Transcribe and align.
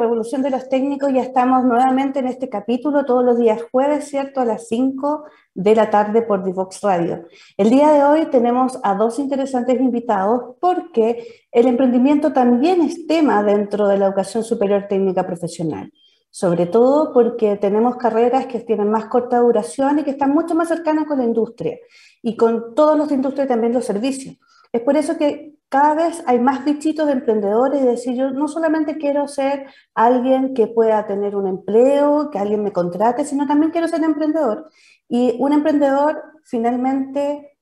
Revolución 0.00 0.42
de 0.42 0.50
los 0.50 0.68
Técnicos, 0.68 1.12
ya 1.12 1.22
estamos 1.22 1.62
nuevamente 1.64 2.20
en 2.20 2.26
este 2.26 2.48
capítulo 2.48 3.04
todos 3.04 3.22
los 3.22 3.38
días 3.38 3.60
jueves, 3.70 4.08
¿cierto? 4.08 4.40
A 4.40 4.46
las 4.46 4.66
5 4.66 5.24
de 5.54 5.74
la 5.74 5.90
tarde 5.90 6.22
por 6.22 6.42
Divox 6.42 6.80
Radio. 6.80 7.26
El 7.58 7.68
día 7.68 7.92
de 7.92 8.02
hoy 8.04 8.26
tenemos 8.30 8.80
a 8.82 8.94
dos 8.94 9.18
interesantes 9.18 9.78
invitados 9.78 10.56
porque 10.58 11.44
el 11.52 11.66
emprendimiento 11.66 12.32
también 12.32 12.80
es 12.80 13.06
tema 13.06 13.42
dentro 13.42 13.86
de 13.88 13.98
la 13.98 14.06
educación 14.06 14.42
superior 14.42 14.86
técnica 14.88 15.26
profesional. 15.26 15.92
Sobre 16.30 16.64
todo 16.66 17.12
porque 17.12 17.56
tenemos 17.56 17.96
carreras 17.96 18.46
que 18.46 18.60
tienen 18.60 18.90
más 18.90 19.04
corta 19.06 19.38
duración 19.38 19.98
y 19.98 20.04
que 20.04 20.12
están 20.12 20.30
mucho 20.30 20.54
más 20.54 20.68
cercanas 20.68 21.04
con 21.06 21.18
la 21.18 21.24
industria 21.24 21.76
y 22.22 22.36
con 22.36 22.74
todos 22.74 22.96
los 22.96 23.08
de 23.08 23.16
industria 23.16 23.44
y 23.44 23.48
también 23.48 23.74
los 23.74 23.84
servicios. 23.84 24.36
Es 24.72 24.80
por 24.80 24.96
eso 24.96 25.18
que 25.18 25.59
cada 25.70 25.94
vez 25.94 26.22
hay 26.26 26.40
más 26.40 26.64
bichitos 26.64 27.06
de 27.06 27.12
emprendedores 27.12 27.80
y 27.80 27.86
decir, 27.86 28.14
yo 28.16 28.30
no 28.32 28.48
solamente 28.48 28.98
quiero 28.98 29.28
ser 29.28 29.66
alguien 29.94 30.52
que 30.52 30.66
pueda 30.66 31.06
tener 31.06 31.36
un 31.36 31.46
empleo, 31.46 32.28
que 32.30 32.40
alguien 32.40 32.64
me 32.64 32.72
contrate, 32.72 33.24
sino 33.24 33.46
también 33.46 33.70
quiero 33.70 33.86
ser 33.86 34.02
emprendedor. 34.02 34.68
Y 35.08 35.36
un 35.38 35.52
emprendedor 35.52 36.22
finalmente 36.44 37.56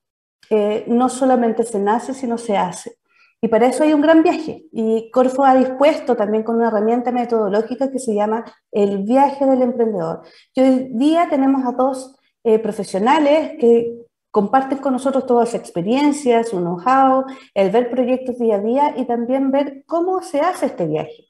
eh, 0.48 0.84
no 0.88 1.10
solamente 1.10 1.64
se 1.64 1.78
nace, 1.78 2.14
sino 2.14 2.38
se 2.38 2.56
hace. 2.56 2.96
Y 3.42 3.48
para 3.48 3.66
eso 3.66 3.84
hay 3.84 3.92
un 3.92 4.00
gran 4.00 4.22
viaje. 4.22 4.64
Y 4.72 5.10
Corfo 5.10 5.44
ha 5.44 5.54
dispuesto 5.54 6.16
también 6.16 6.44
con 6.44 6.56
una 6.56 6.68
herramienta 6.68 7.12
metodológica 7.12 7.90
que 7.90 7.98
se 7.98 8.14
llama 8.14 8.42
el 8.72 9.04
viaje 9.04 9.44
del 9.44 9.60
emprendedor. 9.60 10.22
Y 10.54 10.60
hoy 10.62 10.88
día 10.94 11.28
tenemos 11.28 11.62
a 11.66 11.72
dos 11.72 12.16
eh, 12.42 12.58
profesionales 12.58 13.52
que 13.60 14.07
comparten 14.30 14.78
con 14.78 14.92
nosotros 14.92 15.26
todas 15.26 15.50
sus 15.50 15.60
experiencias, 15.60 16.48
su 16.48 16.58
know-how, 16.58 17.24
el 17.54 17.70
ver 17.70 17.90
proyectos 17.90 18.38
día 18.38 18.56
a 18.56 18.60
día 18.60 18.94
y 18.96 19.06
también 19.06 19.50
ver 19.50 19.84
cómo 19.86 20.22
se 20.22 20.40
hace 20.40 20.66
este 20.66 20.86
viaje. 20.86 21.24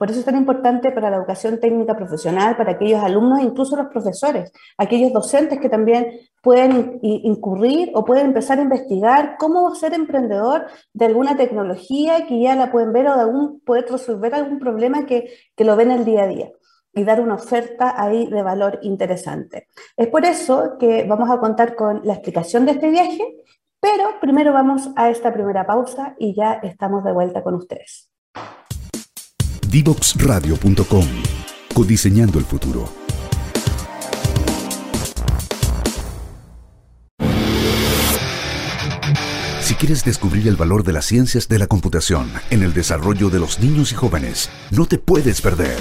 Por 0.00 0.10
eso 0.10 0.20
es 0.20 0.24
tan 0.24 0.36
importante 0.36 0.92
para 0.92 1.10
la 1.10 1.18
educación 1.18 1.60
técnica 1.60 1.94
profesional, 1.94 2.56
para 2.56 2.72
aquellos 2.72 3.02
alumnos, 3.02 3.42
incluso 3.42 3.76
los 3.76 3.88
profesores, 3.88 4.50
aquellos 4.78 5.12
docentes 5.12 5.60
que 5.60 5.68
también 5.68 6.20
pueden 6.42 6.98
incurrir 7.02 7.90
o 7.92 8.02
pueden 8.02 8.28
empezar 8.28 8.58
a 8.58 8.62
investigar 8.62 9.36
cómo 9.38 9.74
ser 9.74 9.92
emprendedor 9.92 10.68
de 10.94 11.04
alguna 11.04 11.36
tecnología 11.36 12.26
que 12.26 12.40
ya 12.40 12.56
la 12.56 12.72
pueden 12.72 12.94
ver 12.94 13.08
o 13.08 13.14
de 13.14 13.20
algún, 13.20 13.60
poder 13.60 13.84
resolver 13.90 14.34
algún 14.34 14.58
problema 14.58 15.04
que, 15.04 15.34
que 15.54 15.64
lo 15.64 15.76
ven 15.76 15.90
el 15.90 16.06
día 16.06 16.22
a 16.22 16.28
día 16.28 16.50
y 16.92 17.04
dar 17.04 17.20
una 17.20 17.34
oferta 17.34 17.94
ahí 18.00 18.26
de 18.26 18.42
valor 18.42 18.78
interesante. 18.82 19.68
Es 19.96 20.08
por 20.08 20.24
eso 20.24 20.76
que 20.78 21.04
vamos 21.04 21.30
a 21.30 21.38
contar 21.38 21.76
con 21.76 22.00
la 22.04 22.14
explicación 22.14 22.66
de 22.66 22.72
este 22.72 22.90
viaje, 22.90 23.22
pero 23.80 24.20
primero 24.20 24.52
vamos 24.52 24.90
a 24.96 25.10
esta 25.10 25.32
primera 25.32 25.66
pausa 25.66 26.14
y 26.18 26.34
ya 26.34 26.54
estamos 26.62 27.04
de 27.04 27.12
vuelta 27.12 27.42
con 27.42 27.54
ustedes. 27.54 28.10
Divoxradio.com 29.70 31.06
Codiseñando 31.74 32.38
el 32.38 32.44
futuro. 32.44 32.84
Si 39.62 39.76
quieres 39.76 40.04
descubrir 40.04 40.48
el 40.48 40.56
valor 40.56 40.82
de 40.82 40.92
las 40.92 41.06
ciencias 41.06 41.46
de 41.46 41.60
la 41.60 41.68
computación 41.68 42.32
en 42.50 42.64
el 42.64 42.74
desarrollo 42.74 43.30
de 43.30 43.38
los 43.38 43.60
niños 43.60 43.92
y 43.92 43.94
jóvenes, 43.94 44.50
no 44.72 44.86
te 44.86 44.98
puedes 44.98 45.40
perder. 45.40 45.78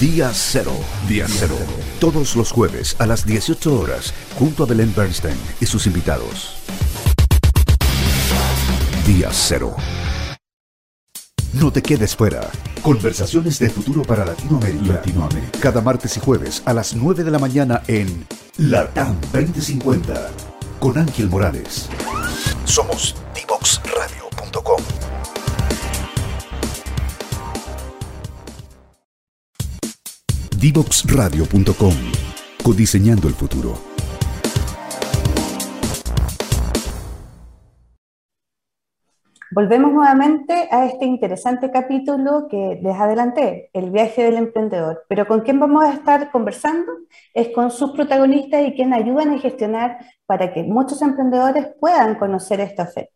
Día 0.00 0.30
Cero. 0.34 0.74
Día 1.08 1.24
Cero. 1.26 1.56
Todos 1.98 2.36
los 2.36 2.52
jueves 2.52 2.96
a 2.98 3.06
las 3.06 3.24
18 3.24 3.80
horas, 3.80 4.12
junto 4.38 4.64
a 4.64 4.66
Belén 4.66 4.92
Bernstein 4.94 5.38
y 5.58 5.64
sus 5.64 5.86
invitados. 5.86 6.56
Día 9.06 9.30
Cero. 9.32 9.74
No 11.54 11.72
te 11.72 11.80
quedes 11.80 12.14
fuera. 12.14 12.50
Conversaciones 12.82 13.58
de 13.58 13.70
futuro 13.70 14.02
para 14.02 14.26
Latinoamérica. 14.26 14.96
Latinoamérica. 14.96 15.60
Cada 15.60 15.80
martes 15.80 16.14
y 16.18 16.20
jueves 16.20 16.62
a 16.66 16.74
las 16.74 16.94
9 16.94 17.24
de 17.24 17.30
la 17.30 17.38
mañana 17.38 17.82
en 17.86 18.26
LATAM 18.58 19.18
2050 19.32 20.30
con 20.78 20.98
Ángel 20.98 21.30
Morales. 21.30 21.88
Somos 22.66 23.14
divoxradio.com. 23.34 24.95
Divoxradio.com. 30.66 31.94
Codiseñando 32.64 33.28
el 33.28 33.34
futuro. 33.34 33.74
Volvemos 39.52 39.92
nuevamente 39.92 40.68
a 40.72 40.86
este 40.86 41.04
interesante 41.04 41.70
capítulo 41.70 42.48
que 42.50 42.80
les 42.82 42.96
adelanté, 42.96 43.70
el 43.74 43.92
viaje 43.92 44.24
del 44.24 44.38
emprendedor. 44.38 45.04
Pero 45.08 45.28
con 45.28 45.42
quién 45.42 45.60
vamos 45.60 45.84
a 45.84 45.92
estar 45.92 46.32
conversando 46.32 46.90
es 47.32 47.50
con 47.54 47.70
sus 47.70 47.92
protagonistas 47.92 48.66
y 48.66 48.74
quien 48.74 48.92
ayudan 48.92 49.34
a 49.34 49.38
gestionar 49.38 49.98
para 50.26 50.52
que 50.52 50.64
muchos 50.64 51.00
emprendedores 51.00 51.68
puedan 51.78 52.16
conocer 52.16 52.58
esta 52.58 52.82
oferta. 52.82 53.15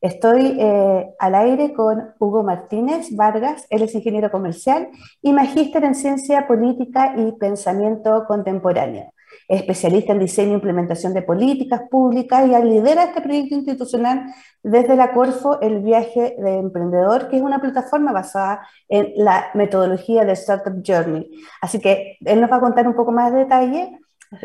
Estoy 0.00 0.56
eh, 0.58 1.14
al 1.18 1.34
aire 1.34 1.72
con 1.74 2.14
Hugo 2.18 2.42
Martínez 2.42 3.14
Vargas, 3.14 3.66
él 3.70 3.82
es 3.82 3.94
ingeniero 3.94 4.30
comercial 4.30 4.88
y 5.20 5.32
magíster 5.32 5.84
en 5.84 5.94
ciencia 5.94 6.46
política 6.46 7.14
y 7.16 7.32
pensamiento 7.32 8.24
contemporáneo 8.26 9.12
especialista 9.50 10.12
en 10.12 10.20
diseño 10.20 10.52
e 10.52 10.54
implementación 10.54 11.12
de 11.12 11.22
políticas 11.22 11.82
públicas 11.90 12.46
y 12.46 12.64
lidera 12.64 13.04
este 13.04 13.20
proyecto 13.20 13.54
institucional 13.56 14.26
desde 14.62 14.96
la 14.96 15.12
Corfo, 15.12 15.60
el 15.60 15.80
viaje 15.80 16.36
de 16.38 16.58
emprendedor, 16.58 17.28
que 17.28 17.36
es 17.36 17.42
una 17.42 17.60
plataforma 17.60 18.12
basada 18.12 18.66
en 18.88 19.12
la 19.16 19.50
metodología 19.54 20.24
de 20.24 20.32
Startup 20.32 20.82
Journey. 20.86 21.30
Así 21.60 21.80
que 21.80 22.16
él 22.24 22.40
nos 22.40 22.50
va 22.50 22.56
a 22.56 22.60
contar 22.60 22.86
un 22.86 22.94
poco 22.94 23.12
más 23.12 23.32
de 23.32 23.40
detalle 23.40 23.98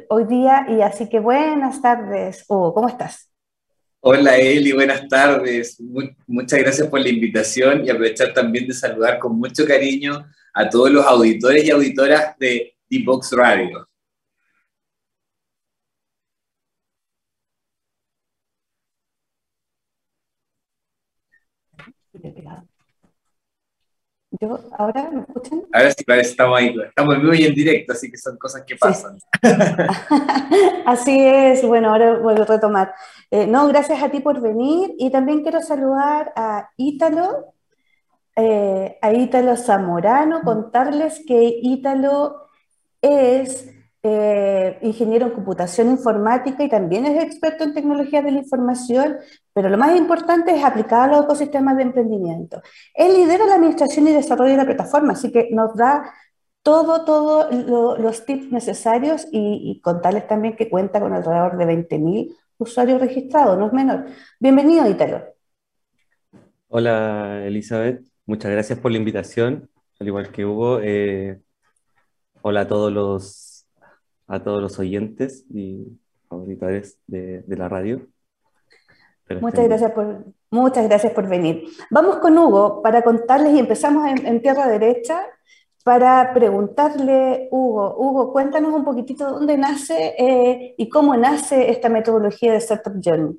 hoy 0.10 0.26
día 0.26 0.66
y 0.70 0.82
así 0.82 1.08
que 1.08 1.20
buenas 1.20 1.82
tardes. 1.82 2.46
Hugo, 2.50 2.74
¿cómo 2.74 2.88
estás? 2.88 3.35
Hola 4.08 4.38
Eli, 4.38 4.72
buenas 4.72 5.08
tardes. 5.08 5.82
muchas 6.28 6.60
gracias 6.60 6.88
por 6.88 7.00
la 7.00 7.10
invitación 7.10 7.84
y 7.84 7.90
aprovechar 7.90 8.36
también 8.36 8.68
de 8.68 8.74
saludar 8.76 9.18
con 9.18 9.36
mucho 9.40 9.66
cariño 9.66 10.28
a 10.54 10.70
todos 10.70 10.92
los 10.92 11.04
auditores 11.04 11.66
y 11.66 11.72
auditoras 11.72 12.38
de 12.38 12.76
D-Box 12.88 13.32
Radio. 13.32 13.90
Yo, 24.46 24.60
¿Ahora 24.78 25.10
me 25.12 25.22
escuchan? 25.22 25.64
Ahora 25.74 25.92
sí, 25.92 26.04
parece 26.04 26.30
estamos 26.32 26.60
ahí. 26.60 26.76
Estamos 26.88 27.18
muy 27.24 27.44
en 27.44 27.56
directo, 27.56 27.94
así 27.94 28.12
que 28.12 28.18
son 28.18 28.38
cosas 28.38 28.64
que 28.66 28.76
pasan. 28.76 29.18
así 30.86 31.20
es. 31.20 31.66
Bueno, 31.66 31.90
ahora 31.90 32.20
vuelvo 32.20 32.44
a 32.44 32.46
retomar. 32.46 32.94
Eh, 33.32 33.48
no, 33.48 33.68
gracias 33.68 34.04
a 34.04 34.10
ti 34.10 34.20
por 34.20 34.40
venir. 34.42 34.94
Y 35.00 35.10
también 35.10 35.42
quiero 35.42 35.62
saludar 35.62 36.32
a 36.36 36.70
Ítalo, 36.78 37.54
eh, 38.36 39.00
a 39.02 39.14
Ítalo 39.14 39.58
Zamorano, 39.58 40.42
contarles 40.42 41.24
que 41.26 41.60
Ítalo 41.62 42.48
es 43.02 43.75
eh, 44.08 44.78
ingeniero 44.84 45.26
en 45.26 45.32
computación 45.32 45.90
informática 45.90 46.64
y 46.64 46.70
también 46.70 47.08
es 47.08 47.24
experto 47.24 47.64
en 47.64 47.74
tecnología 47.74 48.22
de 48.22 48.32
la 48.32 48.38
información, 48.38 49.18
pero 49.52 49.68
lo 49.68 49.80
más 49.80 49.98
importante 49.98 50.56
es 50.56 50.64
aplicar 50.64 51.10
a 51.10 51.14
los 51.16 51.26
ecosistemas 51.26 51.76
de 51.76 51.84
emprendimiento. 51.84 52.62
Él 52.94 53.14
lidera 53.14 53.48
la 53.48 53.56
administración 53.56 54.08
y 54.08 54.14
desarrollo 54.14 54.52
de 54.52 54.58
la 54.58 54.66
plataforma, 54.66 55.14
así 55.14 55.32
que 55.32 55.50
nos 55.50 55.76
da 55.76 56.14
todo, 56.62 57.04
todos 57.04 57.52
los 58.00 58.26
tips 58.28 58.52
necesarios 58.52 59.26
y, 59.32 59.82
contarles 59.82 60.28
también 60.28 60.56
que 60.56 60.70
cuenta 60.70 61.00
con 61.00 61.12
alrededor 61.12 61.58
de 61.58 61.66
20.000 61.66 62.36
usuarios 62.60 63.02
registrados, 63.02 63.58
no 63.58 63.66
es 63.66 63.74
menor. 63.74 64.06
Bienvenido, 64.40 64.88
Ítalo. 64.88 65.24
Hola, 66.68 67.44
Elizabeth. 67.44 68.04
Muchas 68.28 68.52
gracias 68.52 68.78
por 68.78 68.92
la 68.92 69.00
invitación, 69.00 69.68
al 70.00 70.08
igual 70.08 70.32
que 70.32 70.46
Hugo. 70.46 70.80
Eh, 70.84 71.40
hola 72.44 72.62
a 72.62 72.68
todos 72.68 72.94
los 72.94 73.45
a 74.28 74.44
todos 74.44 74.62
los 74.62 74.80
oyentes 74.80 75.46
y 75.54 75.86
auditores 76.30 77.00
de, 77.08 77.44
la 77.48 77.70
radio. 77.70 78.08
muchas 79.42 79.66
gracias, 79.68 79.92
por, 79.92 80.26
muchas 80.50 80.88
gracias 80.88 81.14
por 81.14 81.28
venir. 81.28 81.66
Vamos 81.90 82.18
con 82.18 82.38
Hugo 82.38 82.82
para 82.82 83.04
contarles 83.04 83.54
y 83.54 83.60
empezamos 83.60 84.08
en, 84.08 84.42
tierra 84.42 84.68
derecha 84.68 85.22
para 85.84 86.34
preguntarle, 86.34 87.48
Hugo, 87.52 87.96
Hugo, 87.98 88.34
cuéntanos 88.34 88.74
un 88.74 88.84
poquitito 88.84 89.30
dónde 89.30 89.56
nace 89.58 90.16
eh, 90.18 90.74
y 90.78 90.90
cómo 90.90 91.16
nace 91.16 91.70
esta 91.70 91.90
metodología 91.90 92.54
de 92.54 92.58
Startup 92.58 93.00
Journey. 93.04 93.38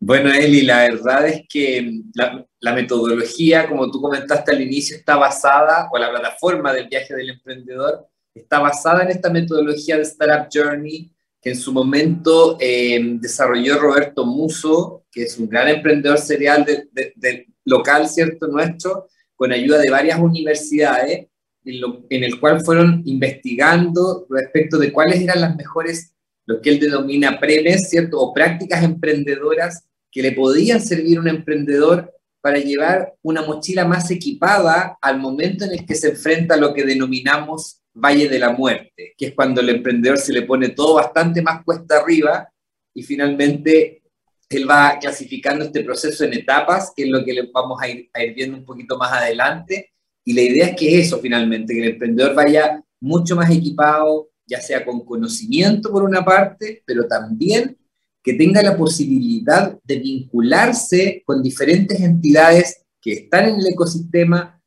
Bueno, 0.00 0.32
Eli, 0.32 0.62
la 0.62 0.82
verdad 0.88 1.26
es 1.26 1.42
que 1.48 2.02
la, 2.14 2.46
la, 2.60 2.74
metodología, 2.74 3.66
como 3.68 3.90
tú 3.90 4.02
comentaste 4.02 4.52
al 4.52 4.60
inicio, 4.60 4.96
está 4.96 5.16
basada, 5.16 5.88
o 5.90 5.96
la 5.96 6.10
plataforma 6.10 6.74
del 6.74 6.88
viaje 6.88 7.14
del 7.14 7.30
emprendedor, 7.30 8.06
está 8.34 8.58
basada 8.58 9.04
en 9.04 9.10
esta 9.10 9.30
metodología 9.30 9.96
de 9.96 10.02
Startup 10.02 10.48
Journey 10.52 11.10
que 11.40 11.50
en 11.50 11.56
su 11.56 11.72
momento 11.72 12.56
eh, 12.58 12.98
desarrolló 13.20 13.78
Roberto 13.78 14.24
Muso, 14.24 15.04
que 15.12 15.24
es 15.24 15.38
un 15.38 15.46
gran 15.46 15.68
emprendedor 15.68 16.16
serial 16.16 16.64
de, 16.64 17.46
local, 17.66 18.08
¿cierto? 18.08 18.46
Nuestro, 18.46 19.08
con 19.36 19.52
ayuda 19.52 19.78
de 19.78 19.90
varias 19.90 20.18
universidades, 20.18 21.26
en, 21.66 22.24
el 22.24 22.40
cual 22.40 22.62
fueron 22.64 23.02
investigando 23.04 24.26
respecto 24.30 24.78
de 24.78 24.90
cuáles 24.90 25.20
eran 25.20 25.42
las 25.42 25.54
mejores, 25.54 26.14
lo 26.46 26.62
que 26.62 26.70
él 26.70 26.80
denomina 26.80 27.38
premes, 27.38 27.90
¿cierto? 27.90 28.20
O 28.20 28.32
prácticas 28.32 28.82
emprendedoras 28.82 29.86
que 30.10 30.22
le 30.22 30.32
podían 30.32 30.80
servir 30.80 31.18
a 31.18 31.20
un 31.20 31.28
emprendedor 31.28 32.10
para 32.40 32.58
llevar 32.58 33.14
una 33.22 33.42
mochila 33.42 33.84
más 33.84 34.10
equipada 34.10 34.96
al 35.00 35.18
momento 35.18 35.64
en 35.64 35.72
el 35.72 35.84
que 35.84 35.94
se 35.94 36.10
enfrenta 36.10 36.54
a 36.54 36.58
lo 36.58 36.72
que 36.72 36.84
denominamos 36.84 37.83
Valle 37.94 38.28
de 38.28 38.38
la 38.38 38.50
Muerte, 38.50 39.14
que 39.16 39.26
es 39.26 39.34
cuando 39.34 39.60
el 39.60 39.68
emprendedor 39.68 40.18
se 40.18 40.32
le 40.32 40.42
pone 40.42 40.70
todo 40.70 40.94
bastante 40.94 41.40
más 41.42 41.64
cuesta 41.64 41.98
arriba 41.98 42.48
y 42.92 43.02
finalmente 43.02 44.02
él 44.48 44.68
va 44.68 44.98
clasificando 45.00 45.64
este 45.64 45.82
proceso 45.82 46.24
en 46.24 46.34
etapas, 46.34 46.92
que 46.94 47.04
es 47.04 47.08
lo 47.08 47.24
que 47.24 47.32
le 47.32 47.50
vamos 47.52 47.80
a 47.80 47.88
ir, 47.88 48.10
a 48.12 48.22
ir 48.22 48.34
viendo 48.34 48.56
un 48.58 48.64
poquito 48.64 48.96
más 48.98 49.12
adelante. 49.12 49.92
Y 50.24 50.32
la 50.32 50.42
idea 50.42 50.66
es 50.68 50.76
que 50.76 51.00
eso 51.00 51.18
finalmente, 51.18 51.74
que 51.74 51.80
el 51.80 51.92
emprendedor 51.92 52.34
vaya 52.34 52.82
mucho 53.00 53.36
más 53.36 53.50
equipado, 53.50 54.30
ya 54.46 54.60
sea 54.60 54.84
con 54.84 55.04
conocimiento 55.04 55.90
por 55.90 56.02
una 56.02 56.24
parte, 56.24 56.82
pero 56.86 57.06
también 57.06 57.76
que 58.22 58.34
tenga 58.34 58.62
la 58.62 58.76
posibilidad 58.76 59.78
de 59.84 59.98
vincularse 59.98 61.22
con 61.26 61.42
diferentes 61.42 62.00
entidades 62.00 62.84
que 63.00 63.12
están 63.12 63.48
en 63.48 63.56
el 63.56 63.66
ecosistema, 63.66 64.60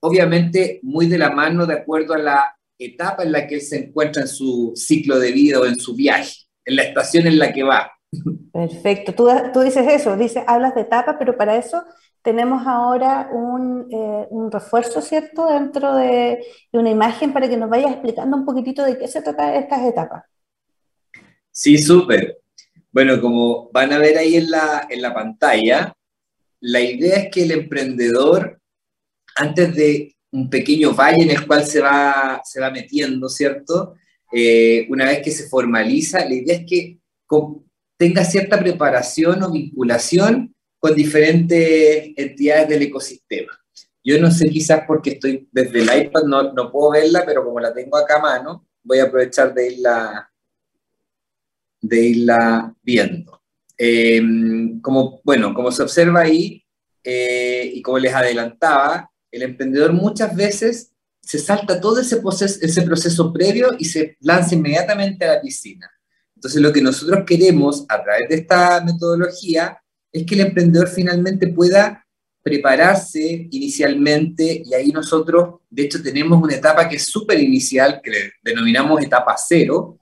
obviamente 0.00 0.80
muy 0.82 1.06
de 1.06 1.18
la 1.18 1.30
mano 1.30 1.66
de 1.66 1.74
acuerdo 1.74 2.14
a 2.14 2.18
la 2.18 2.53
etapa 2.78 3.22
en 3.22 3.32
la 3.32 3.46
que 3.46 3.56
él 3.56 3.60
se 3.60 3.78
encuentra 3.78 4.22
en 4.22 4.28
su 4.28 4.72
ciclo 4.74 5.18
de 5.18 5.32
vida 5.32 5.60
o 5.60 5.66
en 5.66 5.78
su 5.78 5.94
viaje, 5.94 6.34
en 6.64 6.76
la 6.76 6.82
estación 6.82 7.26
en 7.26 7.38
la 7.38 7.52
que 7.52 7.62
va. 7.62 7.90
Perfecto, 8.52 9.14
tú, 9.14 9.28
tú 9.52 9.60
dices 9.60 9.86
eso, 9.88 10.16
dices, 10.16 10.44
hablas 10.46 10.74
de 10.74 10.82
etapa, 10.82 11.18
pero 11.18 11.36
para 11.36 11.56
eso 11.56 11.82
tenemos 12.22 12.66
ahora 12.66 13.28
un, 13.32 13.86
eh, 13.90 14.26
un 14.30 14.50
refuerzo, 14.50 15.02
¿cierto?, 15.02 15.46
dentro 15.46 15.94
de, 15.94 16.44
de, 16.72 16.78
una 16.78 16.90
imagen 16.90 17.32
para 17.32 17.48
que 17.48 17.56
nos 17.56 17.68
vayas 17.68 17.92
explicando 17.92 18.36
un 18.36 18.46
poquitito 18.46 18.82
de 18.84 18.96
qué 18.96 19.08
se 19.08 19.20
trata 19.20 19.56
estas 19.56 19.84
etapas. 19.84 20.24
Sí, 21.50 21.76
súper. 21.76 22.38
Bueno, 22.90 23.20
como 23.20 23.70
van 23.72 23.92
a 23.92 23.98
ver 23.98 24.16
ahí 24.16 24.36
en 24.36 24.50
la, 24.50 24.86
en 24.88 25.02
la 25.02 25.12
pantalla, 25.12 25.92
la 26.60 26.80
idea 26.80 27.16
es 27.16 27.30
que 27.30 27.42
el 27.42 27.50
emprendedor, 27.50 28.58
antes 29.36 29.74
de 29.74 30.16
un 30.34 30.50
pequeño 30.50 30.92
valle 30.92 31.22
en 31.22 31.30
el 31.30 31.46
cual 31.46 31.64
se 31.64 31.80
va, 31.80 32.42
se 32.44 32.60
va 32.60 32.70
metiendo, 32.70 33.28
¿cierto? 33.28 33.94
Eh, 34.32 34.84
una 34.90 35.04
vez 35.04 35.22
que 35.22 35.30
se 35.30 35.48
formaliza, 35.48 36.24
la 36.24 36.34
idea 36.34 36.56
es 36.56 36.66
que 36.66 36.98
tenga 37.96 38.24
cierta 38.24 38.58
preparación 38.58 39.42
o 39.44 39.52
vinculación 39.52 40.52
con 40.80 40.94
diferentes 40.94 42.10
entidades 42.16 42.68
del 42.68 42.82
ecosistema. 42.82 43.52
Yo 44.02 44.20
no 44.20 44.30
sé, 44.30 44.48
quizás 44.48 44.82
porque 44.86 45.10
estoy 45.10 45.48
desde 45.52 45.80
el 45.80 46.06
iPad, 46.06 46.24
no, 46.24 46.52
no 46.52 46.70
puedo 46.70 46.90
verla, 46.90 47.22
pero 47.24 47.44
como 47.44 47.60
la 47.60 47.72
tengo 47.72 47.96
acá 47.96 48.16
a 48.16 48.22
mano, 48.22 48.66
voy 48.82 48.98
a 48.98 49.04
aprovechar 49.04 49.54
de 49.54 49.72
irla, 49.72 50.30
de 51.80 52.06
irla 52.06 52.74
viendo. 52.82 53.40
Em, 53.78 54.80
como, 54.80 55.20
bueno, 55.22 55.54
como 55.54 55.70
se 55.70 55.82
observa 55.82 56.22
ahí, 56.22 56.62
eh, 57.04 57.70
y 57.72 57.80
como 57.82 57.98
les 57.98 58.12
adelantaba, 58.12 59.10
el 59.36 59.42
emprendedor 59.42 59.92
muchas 59.92 60.34
veces 60.34 60.92
se 61.20 61.38
salta 61.38 61.80
todo 61.80 62.00
ese 62.00 62.18
proceso, 62.18 63.32
previo 63.32 63.70
y 63.78 63.86
se 63.86 64.16
lanza 64.20 64.54
inmediatamente 64.54 65.24
a 65.24 65.34
la 65.34 65.40
piscina. 65.40 65.90
Entonces, 66.34 66.60
lo 66.60 66.72
que 66.72 66.82
nosotros 66.82 67.24
queremos 67.26 67.86
a 67.88 68.02
través 68.02 68.28
de 68.28 68.34
esta 68.36 68.84
metodología 68.84 69.78
es 70.12 70.26
que 70.26 70.34
el 70.34 70.42
emprendedor 70.42 70.88
finalmente 70.88 71.48
pueda 71.48 72.06
prepararse 72.42 73.48
inicialmente 73.50 74.62
y 74.64 74.74
ahí 74.74 74.90
nosotros, 74.90 75.60
de 75.70 75.84
hecho, 75.84 76.02
tenemos 76.02 76.42
una 76.42 76.54
etapa 76.54 76.86
que 76.88 76.96
es 76.96 77.06
súper 77.06 77.40
inicial, 77.40 78.00
que 78.02 78.32
denominamos 78.42 79.02
etapa 79.02 79.34
cero, 79.38 79.98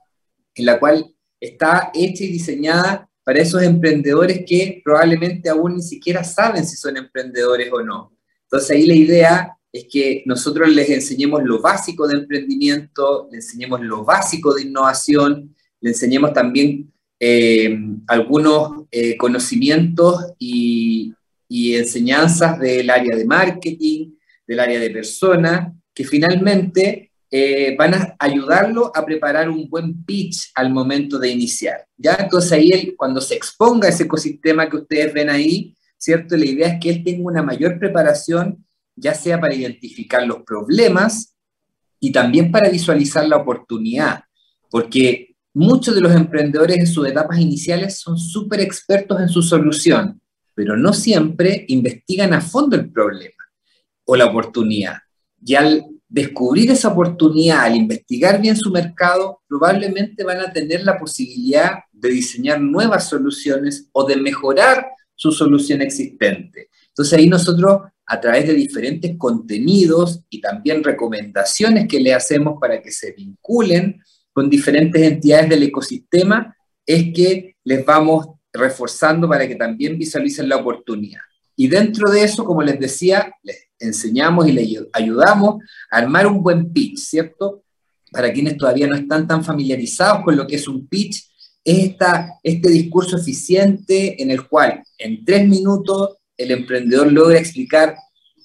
en 0.53 0.65
la 0.65 0.77
cual 0.77 1.15
está 1.39 1.89
hecha 1.93 2.25
y 2.25 2.27
diseñada 2.27 3.09
para 3.23 3.39
esos 3.39 3.63
emprendedores 3.63 4.43
que 4.45 4.81
probablemente 4.83 5.49
aún 5.49 5.77
ni 5.77 5.81
siquiera 5.81 6.23
saben 6.23 6.65
si 6.65 6.75
son 6.75 6.97
emprendedores 6.97 7.71
o 7.71 7.81
no. 7.81 8.12
Entonces 8.53 8.77
ahí 8.77 8.85
la 8.85 8.93
idea 8.93 9.57
es 9.71 9.87
que 9.91 10.21
nosotros 10.27 10.69
les 10.69 10.87
enseñemos 10.87 11.41
lo 11.43 11.59
básico 11.59 12.07
de 12.07 12.19
emprendimiento, 12.19 13.27
les 13.31 13.45
enseñemos 13.45 13.81
lo 13.81 14.05
básico 14.05 14.53
de 14.53 14.61
innovación, 14.61 15.55
le 15.81 15.89
enseñemos 15.89 16.33
también 16.33 16.93
eh, 17.19 17.75
algunos 18.05 18.83
eh, 18.91 19.17
conocimientos 19.17 20.33
y, 20.37 21.15
enseñanzas 21.49 22.59
del 22.59 22.91
área 22.91 23.17
de 23.17 23.25
marketing, 23.25 24.11
del 24.45 24.59
área 24.59 24.79
de 24.79 24.91
personas, 24.91 25.73
que 25.91 26.03
finalmente 26.03 27.11
eh, 27.31 27.75
van 27.75 27.95
a 27.95 28.15
ayudarlo 28.19 28.91
a 28.93 29.03
preparar 29.03 29.49
un 29.49 29.67
buen 29.67 30.03
pitch 30.03 30.51
al 30.53 30.71
momento 30.71 31.17
de 31.17 31.29
iniciar. 31.29 31.87
¿ya? 31.97 32.17
Entonces 32.19 32.51
ahí 32.51 32.69
él, 32.71 32.93
cuando 32.95 33.19
se 33.19 33.33
exponga 33.33 33.89
ese 33.89 34.03
ecosistema 34.03 34.69
que 34.69 34.77
ustedes 34.77 35.11
ven 35.11 35.31
ahí, 35.31 35.75
¿cierto? 36.03 36.35
La 36.35 36.45
idea 36.45 36.67
es 36.67 36.79
que 36.79 36.89
él 36.89 37.03
tenga 37.03 37.23
una 37.23 37.43
mayor 37.43 37.79
preparación, 37.79 38.65
ya 38.95 39.13
sea 39.13 39.39
para 39.39 39.55
identificar 39.55 40.25
los 40.25 40.43
problemas 40.43 41.35
y 41.99 42.11
también 42.11 42.51
para 42.51 42.69
visualizar 42.69 43.27
la 43.27 43.37
oportunidad, 43.37 44.23
porque 44.69 45.33
Muchos 45.55 45.93
de 45.93 46.01
los 46.01 46.11
emprendedores 46.15 46.77
en 46.77 46.87
sus 46.87 47.07
etapas 47.07 47.39
iniciales 47.39 47.99
son 47.99 48.17
súper 48.17 48.59
expertos 48.59 49.21
en 49.21 49.29
su 49.29 49.43
solución, 49.43 50.19
pero 50.55 50.75
no 50.75 50.93
siempre 50.93 51.65
investigan 51.67 52.33
a 52.33 52.41
fondo 52.41 52.75
el 52.75 52.91
problema 52.91 53.43
o 54.03 54.15
la 54.15 54.25
oportunidad. 54.25 54.97
Y 55.45 55.53
al 55.53 55.85
descubrir 56.09 56.71
esa 56.71 56.87
oportunidad, 56.87 57.65
al 57.65 57.75
investigar 57.75 58.41
bien 58.41 58.57
su 58.57 58.71
mercado, 58.71 59.41
probablemente 59.47 60.23
van 60.23 60.39
a 60.39 60.51
tener 60.51 60.83
la 60.83 60.97
posibilidad 60.97 61.81
de 61.91 62.09
diseñar 62.09 62.59
nuevas 62.59 63.07
soluciones 63.07 63.89
o 63.91 64.07
de 64.07 64.15
mejorar 64.15 64.87
su 65.15 65.31
solución 65.31 65.81
existente. 65.81 66.69
Entonces 66.87 67.17
ahí 67.17 67.27
nosotros, 67.27 67.81
a 68.05 68.19
través 68.19 68.47
de 68.47 68.53
diferentes 68.53 69.15
contenidos 69.17 70.21
y 70.29 70.41
también 70.41 70.83
recomendaciones 70.83 71.87
que 71.87 71.99
le 71.99 72.13
hacemos 72.13 72.59
para 72.59 72.81
que 72.81 72.91
se 72.91 73.11
vinculen 73.13 74.01
con 74.31 74.49
diferentes 74.49 75.01
entidades 75.01 75.49
del 75.49 75.63
ecosistema 75.63 76.55
es 76.85 77.13
que 77.13 77.55
les 77.63 77.85
vamos 77.85 78.27
reforzando 78.51 79.27
para 79.27 79.47
que 79.47 79.55
también 79.55 79.97
visualicen 79.97 80.49
la 80.49 80.57
oportunidad. 80.57 81.21
Y 81.55 81.67
dentro 81.67 82.09
de 82.09 82.23
eso, 82.23 82.43
como 82.45 82.63
les 82.63 82.79
decía, 82.79 83.31
les 83.43 83.69
enseñamos 83.79 84.47
y 84.47 84.51
les 84.51 84.79
ayudamos 84.91 85.63
a 85.91 85.97
armar 85.97 86.27
un 86.27 86.41
buen 86.41 86.71
pitch, 86.71 86.97
¿cierto? 86.97 87.63
Para 88.11 88.31
quienes 88.31 88.57
todavía 88.57 88.87
no 88.87 88.95
están 88.95 89.27
tan 89.27 89.43
familiarizados 89.43 90.23
con 90.23 90.35
lo 90.35 90.47
que 90.47 90.55
es 90.55 90.67
un 90.67 90.87
pitch, 90.87 91.32
esta, 91.63 92.39
este 92.43 92.69
discurso 92.69 93.17
eficiente 93.17 94.21
en 94.21 94.31
el 94.31 94.47
cual 94.47 94.83
en 94.97 95.23
tres 95.23 95.47
minutos 95.47 96.17
el 96.37 96.51
emprendedor 96.51 97.11
logra 97.11 97.39
explicar 97.39 97.95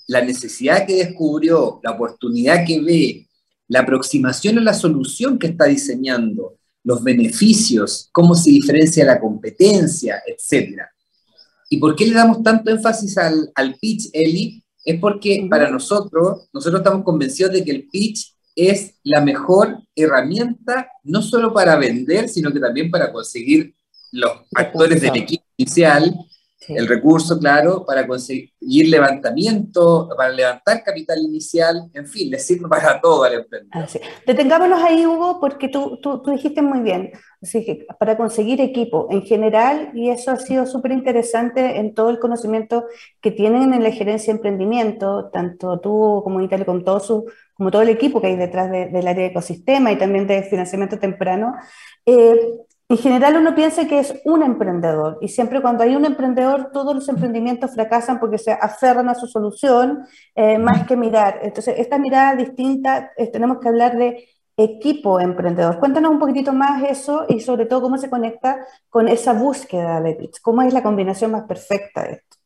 la 0.06 0.22
necesidad 0.22 0.86
que 0.86 1.04
descubrió, 1.04 1.80
la 1.82 1.92
oportunidad 1.92 2.64
que 2.66 2.80
ve, 2.80 3.28
la 3.66 3.80
aproximación 3.80 4.58
a 4.58 4.62
la 4.62 4.74
solución 4.74 5.38
que 5.38 5.48
está 5.48 5.66
diseñando, 5.66 6.56
los 6.84 7.02
beneficios, 7.02 8.08
cómo 8.12 8.34
se 8.34 8.50
diferencia 8.50 9.04
la 9.04 9.20
competencia, 9.20 10.22
etc. 10.26 10.80
¿Y 11.68 11.76
por 11.76 11.94
qué 11.94 12.06
le 12.06 12.14
damos 12.14 12.42
tanto 12.42 12.70
énfasis 12.70 13.18
al, 13.18 13.50
al 13.54 13.74
pitch, 13.74 14.08
Eli? 14.12 14.64
Es 14.84 14.98
porque 14.98 15.46
para 15.50 15.70
nosotros, 15.70 16.48
nosotros 16.52 16.80
estamos 16.80 17.04
convencidos 17.04 17.52
de 17.52 17.62
que 17.62 17.72
el 17.72 17.88
pitch 17.88 18.32
es 18.58 18.98
la 19.04 19.20
mejor 19.20 19.78
herramienta, 19.94 20.90
no 21.04 21.22
solo 21.22 21.52
para 21.52 21.76
vender, 21.76 22.28
sino 22.28 22.52
que 22.52 22.60
también 22.60 22.90
para 22.90 23.12
conseguir 23.12 23.74
los 24.12 24.32
actores 24.54 25.00
del 25.00 25.16
equipo 25.16 25.44
inicial 25.56 26.14
el 26.68 26.86
recurso, 26.86 27.38
claro, 27.38 27.84
para 27.86 28.06
conseguir 28.06 28.50
levantamiento, 28.88 30.08
para 30.16 30.30
levantar 30.30 30.82
capital 30.82 31.18
inicial, 31.20 31.88
en 31.94 32.06
fin, 32.06 32.30
le 32.30 32.38
sirve 32.38 32.68
para 32.68 33.00
todo 33.00 33.24
al 33.24 33.34
emprendedor. 33.34 33.84
Así. 33.84 34.00
Detengámonos 34.26 34.82
ahí, 34.82 35.06
Hugo, 35.06 35.38
porque 35.40 35.68
tú, 35.68 35.98
tú, 36.02 36.20
tú 36.22 36.30
dijiste 36.30 36.60
muy 36.60 36.80
bien, 36.80 37.12
así 37.40 37.64
que 37.64 37.86
para 37.98 38.16
conseguir 38.16 38.60
equipo 38.60 39.06
en 39.10 39.22
general, 39.22 39.90
y 39.94 40.10
eso 40.10 40.30
ha 40.30 40.36
sido 40.36 40.66
súper 40.66 40.92
interesante 40.92 41.78
en 41.78 41.94
todo 41.94 42.10
el 42.10 42.18
conocimiento 42.18 42.84
que 43.20 43.30
tienen 43.30 43.72
en 43.72 43.82
la 43.82 43.92
gerencia 43.92 44.32
de 44.32 44.38
emprendimiento, 44.38 45.30
tanto 45.32 45.80
tú 45.80 46.20
como 46.22 46.40
Italia, 46.40 46.66
con 46.66 46.84
todo 46.84 47.00
su, 47.00 47.26
como 47.58 47.70
todo 47.72 47.82
el 47.82 47.88
equipo 47.90 48.20
que 48.20 48.28
hay 48.28 48.36
detrás 48.36 48.70
del 48.70 49.06
área 49.06 49.24
de 49.24 49.26
ecosistema 49.26 49.92
y 49.92 49.98
también 49.98 50.26
de 50.28 50.44
financiamiento 50.44 50.98
temprano. 50.98 51.54
Eh, 52.06 52.38
en 52.88 52.96
general 52.96 53.36
uno 53.36 53.54
piensa 53.54 53.86
que 53.86 53.98
es 53.98 54.14
un 54.24 54.42
emprendedor 54.42 55.18
y 55.20 55.28
siempre 55.28 55.60
cuando 55.60 55.82
hay 55.82 55.94
un 55.96 56.06
emprendedor 56.06 56.70
todos 56.72 56.94
los 56.94 57.08
emprendimientos 57.08 57.74
fracasan 57.74 58.18
porque 58.20 58.38
se 58.38 58.52
aferran 58.52 59.08
a 59.10 59.14
su 59.14 59.26
solución 59.26 60.06
eh, 60.34 60.56
más 60.58 60.86
que 60.86 60.96
mirar. 60.96 61.40
Entonces, 61.42 61.74
esta 61.78 61.98
mirada 61.98 62.36
distinta, 62.36 63.10
tenemos 63.32 63.58
que 63.58 63.68
hablar 63.68 63.98
de 63.98 64.28
equipo 64.56 65.20
emprendedor. 65.20 65.78
Cuéntanos 65.80 66.12
un 66.12 66.18
poquitito 66.18 66.52
más 66.52 66.82
eso 66.84 67.26
y 67.28 67.40
sobre 67.40 67.66
todo 67.66 67.82
cómo 67.82 67.98
se 67.98 68.10
conecta 68.10 68.64
con 68.88 69.08
esa 69.08 69.32
búsqueda 69.32 70.00
de 70.00 70.14
pitch. 70.14 70.40
¿Cómo 70.42 70.62
es 70.62 70.72
la 70.72 70.82
combinación 70.82 71.32
más 71.32 71.44
perfecta 71.44 72.04
de 72.04 72.12
esto? 72.14 72.37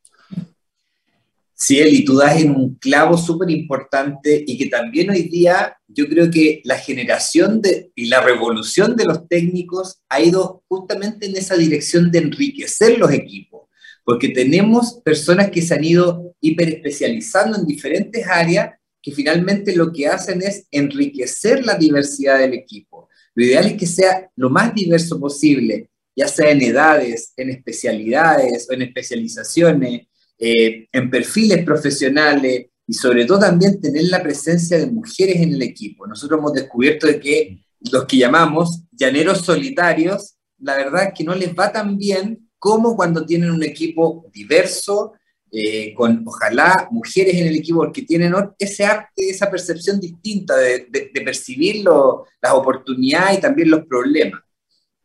Sí, 1.65 2.03
tú 2.03 2.17
das 2.17 2.41
en 2.41 2.53
un 2.53 2.75
clavo 2.75 3.17
súper 3.17 3.49
importante 3.49 4.43
y 4.45 4.57
que 4.57 4.65
también 4.65 5.09
hoy 5.09 5.29
día 5.29 5.77
yo 5.87 6.09
creo 6.09 6.29
que 6.29 6.59
la 6.65 6.77
generación 6.77 7.61
de, 7.61 7.89
y 7.95 8.07
la 8.07 8.19
revolución 8.19 8.97
de 8.97 9.05
los 9.05 9.29
técnicos 9.29 10.01
ha 10.09 10.19
ido 10.19 10.65
justamente 10.67 11.25
en 11.25 11.37
esa 11.37 11.55
dirección 11.55 12.11
de 12.11 12.19
enriquecer 12.19 12.99
los 12.99 13.13
equipos, 13.13 13.69
porque 14.03 14.27
tenemos 14.27 14.99
personas 15.05 15.51
que 15.51 15.61
se 15.61 15.73
han 15.73 15.85
ido 15.85 16.35
hiperespecializando 16.41 17.57
en 17.57 17.65
diferentes 17.65 18.27
áreas 18.27 18.71
que 19.01 19.13
finalmente 19.13 19.73
lo 19.73 19.93
que 19.93 20.07
hacen 20.07 20.41
es 20.41 20.67
enriquecer 20.69 21.65
la 21.65 21.75
diversidad 21.75 22.39
del 22.39 22.55
equipo. 22.55 23.07
Lo 23.35 23.45
ideal 23.45 23.67
es 23.67 23.77
que 23.77 23.87
sea 23.87 24.29
lo 24.35 24.49
más 24.49 24.75
diverso 24.75 25.17
posible, 25.17 25.89
ya 26.13 26.27
sea 26.27 26.51
en 26.51 26.61
edades, 26.61 27.31
en 27.37 27.51
especialidades 27.51 28.67
o 28.69 28.73
en 28.73 28.81
especializaciones, 28.81 30.07
eh, 30.37 30.87
en 30.91 31.09
perfiles 31.09 31.63
profesionales 31.63 32.67
y 32.85 32.93
sobre 32.93 33.25
todo 33.25 33.39
también 33.39 33.79
tener 33.79 34.03
la 34.05 34.21
presencia 34.21 34.77
de 34.77 34.87
mujeres 34.87 35.37
en 35.37 35.53
el 35.53 35.61
equipo. 35.61 36.05
Nosotros 36.05 36.39
hemos 36.39 36.53
descubierto 36.53 37.07
de 37.07 37.19
que 37.19 37.59
los 37.91 38.05
que 38.05 38.17
llamamos 38.17 38.83
llaneros 38.91 39.39
solitarios, 39.41 40.35
la 40.59 40.75
verdad 40.75 41.05
es 41.05 41.13
que 41.15 41.23
no 41.23 41.35
les 41.35 41.53
va 41.53 41.71
tan 41.71 41.97
bien 41.97 42.49
como 42.59 42.95
cuando 42.95 43.25
tienen 43.25 43.51
un 43.51 43.63
equipo 43.63 44.25
diverso, 44.33 45.13
eh, 45.55 45.93
con 45.93 46.23
ojalá 46.25 46.87
mujeres 46.89 47.35
en 47.35 47.45
el 47.45 47.55
equipo 47.57 47.79
porque 47.79 48.01
tienen 48.01 48.33
ese 48.57 48.85
arte, 48.85 49.29
esa 49.29 49.51
percepción 49.51 49.99
distinta 49.99 50.57
de, 50.57 50.87
percibir 51.23 51.85
las 51.85 52.53
oportunidades 52.53 53.37
y 53.37 53.41
también 53.41 53.69
los 53.69 53.85
problemas. 53.85 54.41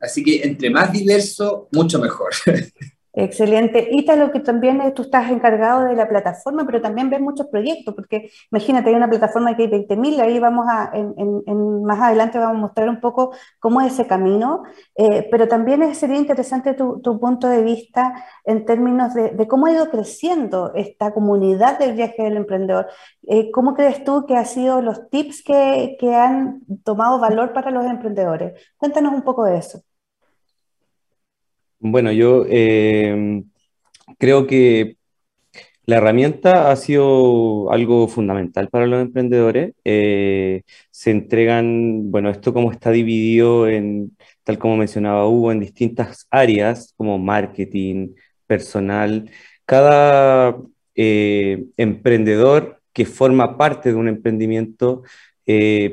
Así 0.00 0.25
que 0.25 0.42
entre 0.42 0.70
más 0.70 0.90
diverso, 0.90 1.68
mucho 1.73 1.99
mejor. 1.99 2.30
Excelente. 3.15 3.88
Ítalo, 3.91 4.31
que 4.31 4.41
también 4.41 4.81
tú 4.95 5.03
estás 5.03 5.31
encargado 5.31 5.85
de 5.85 5.95
la 5.97 6.09
plataforma, 6.09 6.65
pero 6.67 6.81
también 6.81 7.11
ves 7.11 7.21
muchos 7.21 7.47
proyectos, 7.49 7.95
porque 7.95 8.31
imagínate, 8.53 8.91
hay 8.91 8.97
una 8.97 9.09
plataforma 9.09 9.57
que 9.57 9.62
hay 9.65 9.69
20.000, 9.69 10.21
ahí 10.21 10.38
vamos 10.38 10.67
a, 10.69 10.91
en, 10.95 11.83
más 11.85 12.00
adelante 12.00 12.38
vamos 12.38 12.57
a 12.57 12.61
mostrar 12.61 12.88
un 12.88 13.00
poco 13.00 13.33
cómo 13.59 13.81
es 13.81 13.95
ese 13.95 14.07
camino, 14.07 14.62
eh, 14.95 15.27
pero 15.31 15.49
también 15.49 15.95
sería 15.95 16.17
interesante 16.17 16.75
tu, 16.75 17.00
punto 17.19 17.49
de 17.49 17.62
vista 17.62 18.25
en 18.45 18.65
términos 18.65 19.15
de, 19.15 19.49
cómo 19.49 19.67
ha 19.67 19.73
ido 19.73 19.91
creciendo 19.91 20.73
esta 20.75 21.12
comunidad 21.12 21.79
del 21.79 21.95
viaje 21.95 22.23
del 22.23 22.37
emprendedor. 22.37 22.88
Eh, 23.27 23.50
¿Cómo 23.50 23.75
crees 23.75 24.05
tú 24.05 24.27
que 24.27 24.37
han 24.37 24.47
sido 24.47 24.83
los 24.83 25.09
tips 25.11 25.43
que, 25.43 25.97
que 25.99 26.15
han 26.15 26.61
tomado 26.85 27.19
valor 27.19 27.53
para 27.53 27.71
los 27.71 27.85
emprendedores? 27.87 28.53
Cuéntanos 28.77 29.12
un 29.15 29.23
poco 29.23 29.45
de 29.45 29.59
eso. 29.59 29.83
Bueno, 31.90 32.12
yo 32.12 32.45
eh, 32.49 33.42
creo 34.18 34.47
que 34.47 34.99
la 35.87 35.97
herramienta 35.99 36.71
ha 36.71 36.76
sido 36.76 37.71
algo 37.73 38.09
fundamental 38.09 38.68
para 38.68 38.87
los 38.87 39.02
emprendedores. 39.02 39.75
Eh, 39.85 40.62
se 40.90 41.11
entregan, 41.11 42.11
bueno, 42.11 42.30
esto 42.30 42.52
como 42.54 42.73
está 42.73 42.90
dividido 42.90 43.68
en, 43.68 44.16
tal 44.45 44.59
como 44.59 44.76
mencionaba 44.76 45.26
Hugo, 45.28 45.52
en 45.52 45.61
distintas 45.61 46.26
áreas 46.30 46.95
como 46.97 47.18
marketing, 47.18 48.14
personal. 48.47 49.30
Cada 49.64 50.57
eh, 50.95 51.66
emprendedor 51.76 52.83
que 52.92 53.07
forma 53.07 53.57
parte 53.59 53.90
de 53.90 53.97
un 53.97 54.09
emprendimiento 54.09 55.02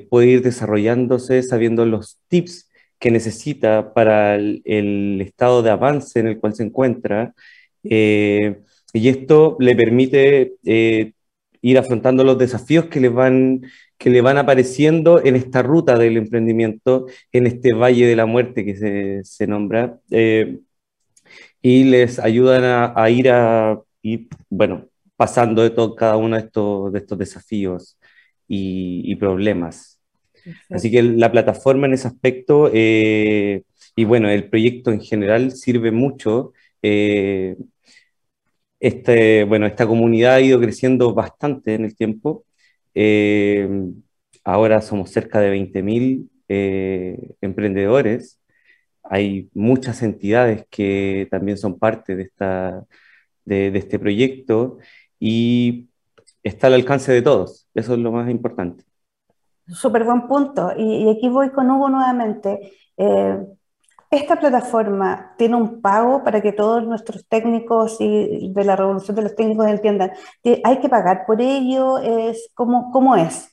puede 0.10 0.28
ir 0.28 0.42
desarrollándose 0.42 1.42
sabiendo 1.42 1.86
los 1.86 2.20
tips 2.28 2.70
que 3.06 3.12
necesita 3.12 3.94
para 3.94 4.34
el, 4.36 5.22
estado 5.22 5.62
de 5.62 5.70
avance 5.70 6.20
en 6.20 6.28
el 6.28 6.40
cual 6.40 6.56
se 6.56 6.64
encuentra. 6.64 7.36
Eh, 7.84 8.62
y 8.94 9.10
esto 9.10 9.58
le 9.60 9.76
permite 9.76 10.56
eh, 10.66 11.14
ir 11.62 11.78
afrontando 11.78 12.24
los 12.24 12.40
desafíos 12.40 12.86
que 12.86 13.00
le, 13.00 13.10
van, 13.10 13.62
que 14.00 14.10
le 14.10 14.22
van 14.22 14.40
apareciendo 14.40 15.24
en 15.24 15.36
esta 15.36 15.62
ruta 15.62 16.00
del 16.00 16.18
emprendimiento, 16.18 17.06
en 17.32 17.46
este 17.46 17.74
valle 17.74 18.08
de 18.08 18.16
la 18.16 18.26
muerte 18.26 18.66
que 18.66 18.76
se, 18.76 19.24
se 19.24 19.46
nombra, 19.46 20.00
eh, 20.10 20.62
y 21.62 21.84
les 21.84 22.18
ayudan 22.20 22.64
a, 22.96 23.10
ir 23.12 23.30
a, 23.30 23.80
y, 24.02 24.30
bueno, 24.50 24.90
pasando 25.16 25.62
de 25.62 25.70
todo, 25.70 25.96
cada 25.96 26.18
uno 26.18 26.38
de 26.38 26.44
estos, 26.44 26.92
de 26.94 27.00
estos 27.00 27.18
desafíos 27.20 28.00
y, 28.48 29.04
y 29.06 29.16
problemas. 29.16 29.95
Así 30.70 30.92
que 30.92 31.04
la 31.04 31.32
plataforma 31.32 31.88
en 31.88 31.94
ese 31.94 32.08
aspecto, 32.08 32.70
eh, 32.74 33.64
y 33.96 34.06
bueno, 34.06 34.30
el 34.30 34.50
proyecto 34.50 34.92
en 34.92 35.02
general 35.02 35.52
sirve 35.52 35.92
mucho. 35.92 36.54
Eh, 36.82 37.56
este, 38.80 39.44
bueno, 39.46 39.66
esta 39.66 39.88
comunidad 39.88 40.36
ha 40.36 40.42
ido 40.42 40.60
creciendo 40.60 41.14
bastante 41.14 41.76
en 41.76 41.86
el 41.86 41.96
tiempo. 41.96 42.46
Eh, 42.94 43.68
ahora 44.44 44.82
somos 44.82 45.12
cerca 45.12 45.40
de 45.40 45.52
20.000 45.52 46.30
emprendedores. 47.42 48.40
Hay 49.04 49.50
muchas 49.54 50.02
entidades 50.04 50.66
que 50.70 51.28
también 51.32 51.58
son 51.58 51.80
parte 51.80 52.16
de, 52.16 52.24
esta, 52.24 52.86
de 53.46 53.68
este 53.78 54.00
proyecto 54.00 54.80
y 55.20 55.90
está 56.44 56.68
al 56.68 56.76
alcance 56.76 57.12
de 57.12 57.22
todos. 57.22 57.68
Eso 57.74 57.94
es 57.94 58.00
lo 58.00 58.12
más 58.12 58.30
importante. 58.30 58.86
Súper 59.68 60.04
buen 60.04 60.28
punto. 60.28 60.74
Y, 60.78 61.10
aquí 61.10 61.30
voy 61.30 61.52
con 61.52 61.70
Hugo 61.70 61.90
nuevamente. 61.90 62.74
Eh, 62.98 63.38
¿Esta 64.12 64.40
plataforma 64.40 65.34
tiene 65.38 65.56
un 65.56 65.82
pago 65.82 66.24
para 66.24 66.42
que 66.42 66.52
todos 66.52 66.86
nuestros 66.86 67.26
técnicos 67.28 67.98
y 68.00 68.54
de 68.54 68.64
la 68.64 68.76
revolución 68.76 69.16
de 69.16 69.24
los 69.24 69.36
técnicos 69.36 69.68
entiendan? 69.68 70.12
¿Hay 70.64 70.80
que 70.80 70.90
pagar 70.90 71.26
por 71.26 71.42
ello? 71.42 71.98
Es, 71.98 72.50
¿cómo, 72.54 72.92
cómo 72.92 73.16
es? 73.16 73.50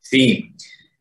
Sí. 0.00 0.54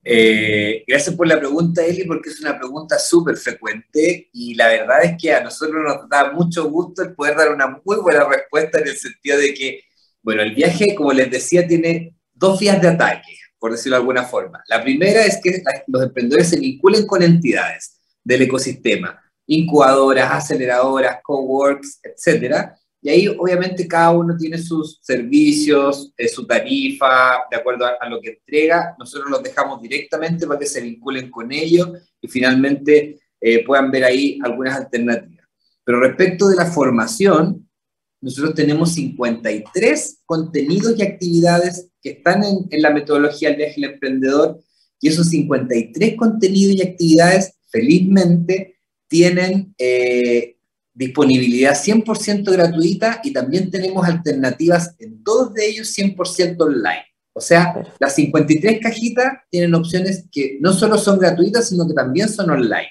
Eh, 0.04 0.84
gracias 0.88 1.16
por 1.16 1.28
la 1.28 1.38
pregunta, 1.38 1.86
Eli, 1.86 2.06
porque 2.06 2.32
es 2.32 2.42
una 2.42 2.58
pregunta 2.58 2.98
súper 2.98 3.38
frecuente 3.38 4.30
y 4.34 4.56
la 4.56 4.68
verdad 4.68 5.04
es 5.04 5.16
que 5.22 5.32
a 5.32 5.44
nosotros 5.44 5.80
nos 5.84 6.10
da 6.10 6.32
mucho 6.32 6.68
gusto 6.68 7.04
el 7.04 7.14
poder 7.14 7.38
dar 7.38 7.54
una 7.54 7.80
muy 7.86 7.98
buena 7.98 8.28
respuesta 8.28 8.80
en 8.80 8.88
el 8.88 8.98
sentido 8.98 9.38
de 9.38 9.54
que, 9.54 9.82
bueno, 10.24 10.42
el 10.42 10.56
viaje, 10.56 10.96
como 10.96 11.14
les 11.14 11.30
decía, 11.30 11.68
tiene 11.68 12.16
dos 12.34 12.60
vías 12.60 12.82
de 12.82 12.88
ataque 12.88 13.41
por 13.62 13.72
decirlo 13.72 13.96
de 13.96 14.02
alguna 14.02 14.24
forma. 14.24 14.64
La 14.68 14.82
primera 14.82 15.24
es 15.24 15.40
que 15.40 15.62
los 15.86 16.02
emprendedores 16.02 16.50
se 16.50 16.60
vinculen 16.60 17.06
con 17.06 17.22
entidades 17.22 18.02
del 18.24 18.42
ecosistema, 18.42 19.22
incubadoras, 19.46 20.32
aceleradoras, 20.32 21.20
coworks, 21.22 22.00
etc. 22.02 22.72
Y 23.04 23.10
ahí 23.10 23.28
obviamente 23.28 23.88
cada 23.88 24.10
uno 24.10 24.36
tiene 24.36 24.58
sus 24.58 24.98
servicios, 25.04 26.12
eh, 26.18 26.28
su 26.28 26.48
tarifa, 26.48 27.42
de 27.52 27.58
acuerdo 27.58 27.86
a, 27.86 28.10
lo 28.10 28.20
que 28.20 28.30
entrega. 28.30 28.96
Nosotros 28.98 29.30
los 29.30 29.44
dejamos 29.44 29.80
directamente 29.80 30.48
para 30.48 30.60
que 30.60 30.66
se 30.66 30.82
vinculen 30.82 31.30
con 31.30 31.52
ellos 31.52 31.92
y 32.20 32.28
finalmente 32.28 33.20
eh, 33.40 33.64
puedan 33.64 33.92
ver 33.92 34.06
ahí 34.06 34.40
algunas 34.44 34.76
alternativas. 34.76 35.48
Pero 35.84 36.00
respecto 36.00 36.48
de 36.50 36.56
la 36.56 36.66
formación, 36.66 37.70
nosotros 38.22 38.54
tenemos 38.54 38.94
53 38.94 40.20
contenidos 40.26 40.94
y 40.98 41.02
actividades 41.02 41.90
que 42.02 42.12
están 42.12 42.44
en, 42.44 42.82
la 42.82 42.92
metodología 42.92 43.50
del 43.50 43.58
viaje 43.58 43.82
del 43.82 43.92
emprendedor 43.92 44.60
y 45.00 45.08
esos 45.10 45.30
53 45.30 46.16
contenidos 46.16 46.76
y 46.76 46.82
actividades, 46.84 47.56
felizmente, 47.70 48.76
tienen 49.08 49.74
eh, 49.80 50.58
disponibilidad 50.94 51.74
100% 51.74 52.52
gratuita 52.52 53.22
y 53.24 53.34
también 53.34 53.72
tenemos 53.72 54.06
alternativas 54.06 54.96
en 55.00 55.24
todos 55.24 55.54
de 55.56 55.68
ellos 55.68 55.98
100% 55.98 56.62
online. 56.62 57.06
O 57.34 57.42
sea, 57.42 57.74
las 58.00 58.16
53 58.16 58.80
cajitas 58.82 59.34
tienen 59.50 59.74
opciones 59.74 60.26
que 60.32 60.60
no 60.62 60.74
solo 60.74 60.98
son 60.98 61.18
gratuitas, 61.18 61.70
sino 61.70 61.88
que 61.88 61.94
también 61.94 62.30
son 62.30 62.50
online. 62.50 62.90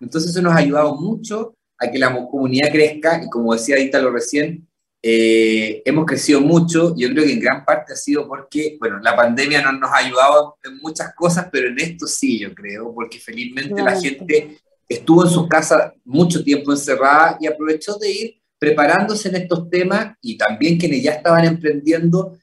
Entonces 0.00 0.30
eso 0.30 0.42
nos 0.42 0.52
ha 0.52 0.58
ayudado 0.58 0.96
mucho 0.96 1.54
a 1.80 1.90
que 1.90 1.98
la 1.98 2.12
comunidad 2.30 2.70
crezca 2.70 3.22
y 3.24 3.30
como 3.30 3.54
decía 3.54 3.76
lo 4.00 4.10
recién, 4.10 4.68
eh, 5.02 5.82
hemos 5.86 6.04
crecido 6.04 6.40
mucho. 6.42 6.94
Yo 6.96 7.08
creo 7.08 7.24
que 7.24 7.32
en 7.32 7.40
gran 7.40 7.64
parte 7.64 7.94
ha 7.94 7.96
sido 7.96 8.28
porque, 8.28 8.76
bueno, 8.78 8.98
la 9.00 9.16
pandemia 9.16 9.62
no 9.62 9.72
nos 9.72 9.90
ha 9.90 9.96
ayudado 9.96 10.58
en 10.62 10.76
muchas 10.78 11.14
cosas, 11.14 11.48
pero 11.50 11.68
en 11.68 11.80
esto 11.80 12.06
sí, 12.06 12.38
yo 12.38 12.54
creo, 12.54 12.94
porque 12.94 13.18
felizmente 13.18 13.82
la 13.82 13.98
gente 13.98 14.58
estuvo 14.86 15.24
en 15.24 15.30
su 15.30 15.48
casa 15.48 15.94
mucho 16.04 16.44
tiempo 16.44 16.70
encerrada 16.70 17.38
y 17.40 17.46
aprovechó 17.46 17.96
de 17.96 18.10
ir 18.10 18.34
preparándose 18.58 19.30
en 19.30 19.36
estos 19.36 19.70
temas 19.70 20.14
y 20.20 20.36
también 20.36 20.76
quienes 20.76 21.02
ya 21.02 21.12
estaban 21.12 21.46
emprendiendo, 21.46 22.36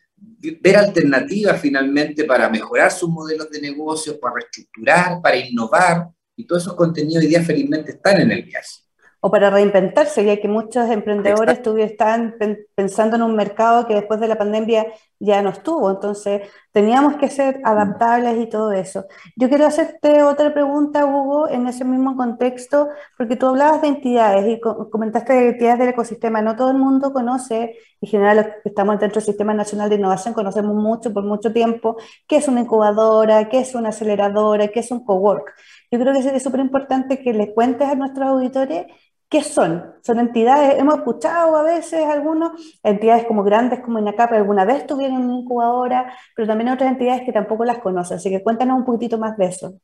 ver 0.62 0.77
alternativas 0.77 1.62
finalmente 1.62 2.24
para 2.24 2.50
mejorar 2.50 2.91
sus 2.91 3.10
modelos 3.10 3.51
de 3.51 3.62
negocios, 3.62 4.17
para 4.17 4.36
reestructurar, 4.36 5.22
para 5.22 5.38
innovar, 5.38 6.08
y 6.36 6.46
todos 6.46 6.63
esos 6.63 6.75
contenidos 6.75 7.24
hoy 7.24 7.29
día 7.29 7.44
felizmente 7.44 7.91
están 7.91 8.22
en 8.22 8.32
el 8.32 8.44
viaje 8.44 8.87
o 9.20 9.32
para 9.32 9.50
reinventarse, 9.50 10.24
ya 10.24 10.38
que 10.38 10.48
muchos 10.48 10.90
emprendedores 10.90 11.60
están 11.78 12.36
pensando 12.76 13.16
en 13.16 13.24
un 13.24 13.36
mercado 13.36 13.88
que 13.88 13.96
después 13.96 14.20
de 14.20 14.28
la 14.28 14.38
pandemia 14.38 14.86
ya 15.20 15.42
no 15.42 15.50
estuvo. 15.50 15.90
Entonces, 15.90 16.44
teníamos 16.72 17.16
que 17.16 17.30
ser 17.30 17.60
adaptables 17.64 18.38
y 18.38 18.48
todo 18.48 18.72
eso. 18.72 19.06
Yo 19.36 19.50
quiero 19.50 19.66
hacerte 19.66 20.22
otra 20.22 20.54
pregunta, 20.54 21.06
Hugo, 21.06 21.50
en 21.50 21.68
ese 21.68 21.84
mismo 21.84 22.16
contexto, 22.16 22.90
porque 23.18 23.36
tú 23.36 23.48
hablabas 23.48 23.82
de 23.82 23.88
entidades 23.88 24.48
y 24.48 24.60
comentaste 24.60 25.34
de 25.34 25.50
entidades 25.50 25.80
del 25.80 25.90
ecosistema. 25.90 26.42
No 26.42 26.56
todo 26.56 26.70
el 26.70 26.78
mundo 26.78 27.12
conoce, 27.12 27.76
en 28.00 28.10
general 28.10 28.38
los 28.38 28.46
que 28.46 28.70
estamos 28.70 29.00
dentro 29.00 29.20
del 29.20 29.26
Sistema 29.26 29.54
Nacional 29.56 29.90
de 29.90 29.96
Innovación 29.96 30.36
conocemos 30.36 30.76
mucho 30.76 31.12
por 31.12 31.24
mucho 31.24 31.52
tiempo, 31.52 31.98
qué 32.28 32.38
es 32.38 32.48
una 32.48 32.62
incubadora, 32.62 33.50
qué 33.50 33.62
es 33.62 33.74
una 33.74 33.90
aceleradora, 33.90 34.68
qué 34.68 34.82
es 34.82 34.92
un 34.92 35.04
cowork. 35.04 35.54
Yo 35.90 36.00
creo 36.00 36.14
que 36.14 36.22
sería 36.22 36.40
súper 36.40 36.60
importante 36.60 37.20
que 37.20 37.34
les 37.34 37.54
cuentes 37.54 37.88
a 37.88 37.96
nuestros 37.96 38.28
auditores 38.28 38.86
¿Qué 39.29 39.43
son? 39.43 39.93
Son 40.03 40.19
entidades, 40.19 40.79
hemos 40.79 40.96
escuchado 41.00 41.57
a 41.57 41.63
veces 41.63 42.05
algunos, 42.05 42.51
entidades 42.81 43.25
como 43.25 43.43
grandes 43.43 43.81
como 43.81 44.00
INACAP, 44.00 44.31
alguna 44.31 44.63
vez 44.63 44.88
tuvieron 44.88 45.17
una 45.17 45.39
incubadora, 45.39 46.13
pero 46.34 46.48
también 46.48 46.69
otras 46.69 46.91
entidades 46.91 47.24
que 47.25 47.34
tampoco 47.34 47.65
las 47.65 47.79
conocen. 47.79 48.17
Así 48.17 48.29
que 48.29 48.41
cuéntanos 48.41 48.77
un 48.77 48.86
poquitito 48.86 49.17
más 49.17 49.38
de 49.38 49.46
eso. 49.48 49.81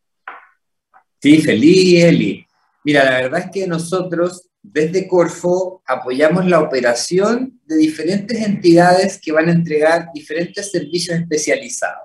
Sí, 1.21 1.41
feliz, 1.41 2.03
Eli. 2.03 2.45
Mira, 2.85 3.03
la 3.03 3.12
verdad 3.21 3.39
es 3.41 3.51
que 3.51 3.67
nosotros 3.67 4.50
desde 4.62 5.07
Corfo 5.09 5.81
apoyamos 5.85 6.45
la 6.45 6.62
operación 6.62 7.59
de 7.65 7.75
diferentes 7.75 8.41
entidades 8.41 9.19
que 9.21 9.33
van 9.33 9.50
a 9.50 9.51
entregar 9.51 10.07
diferentes 10.13 10.71
servicios 10.71 11.19
especializados. 11.19 12.02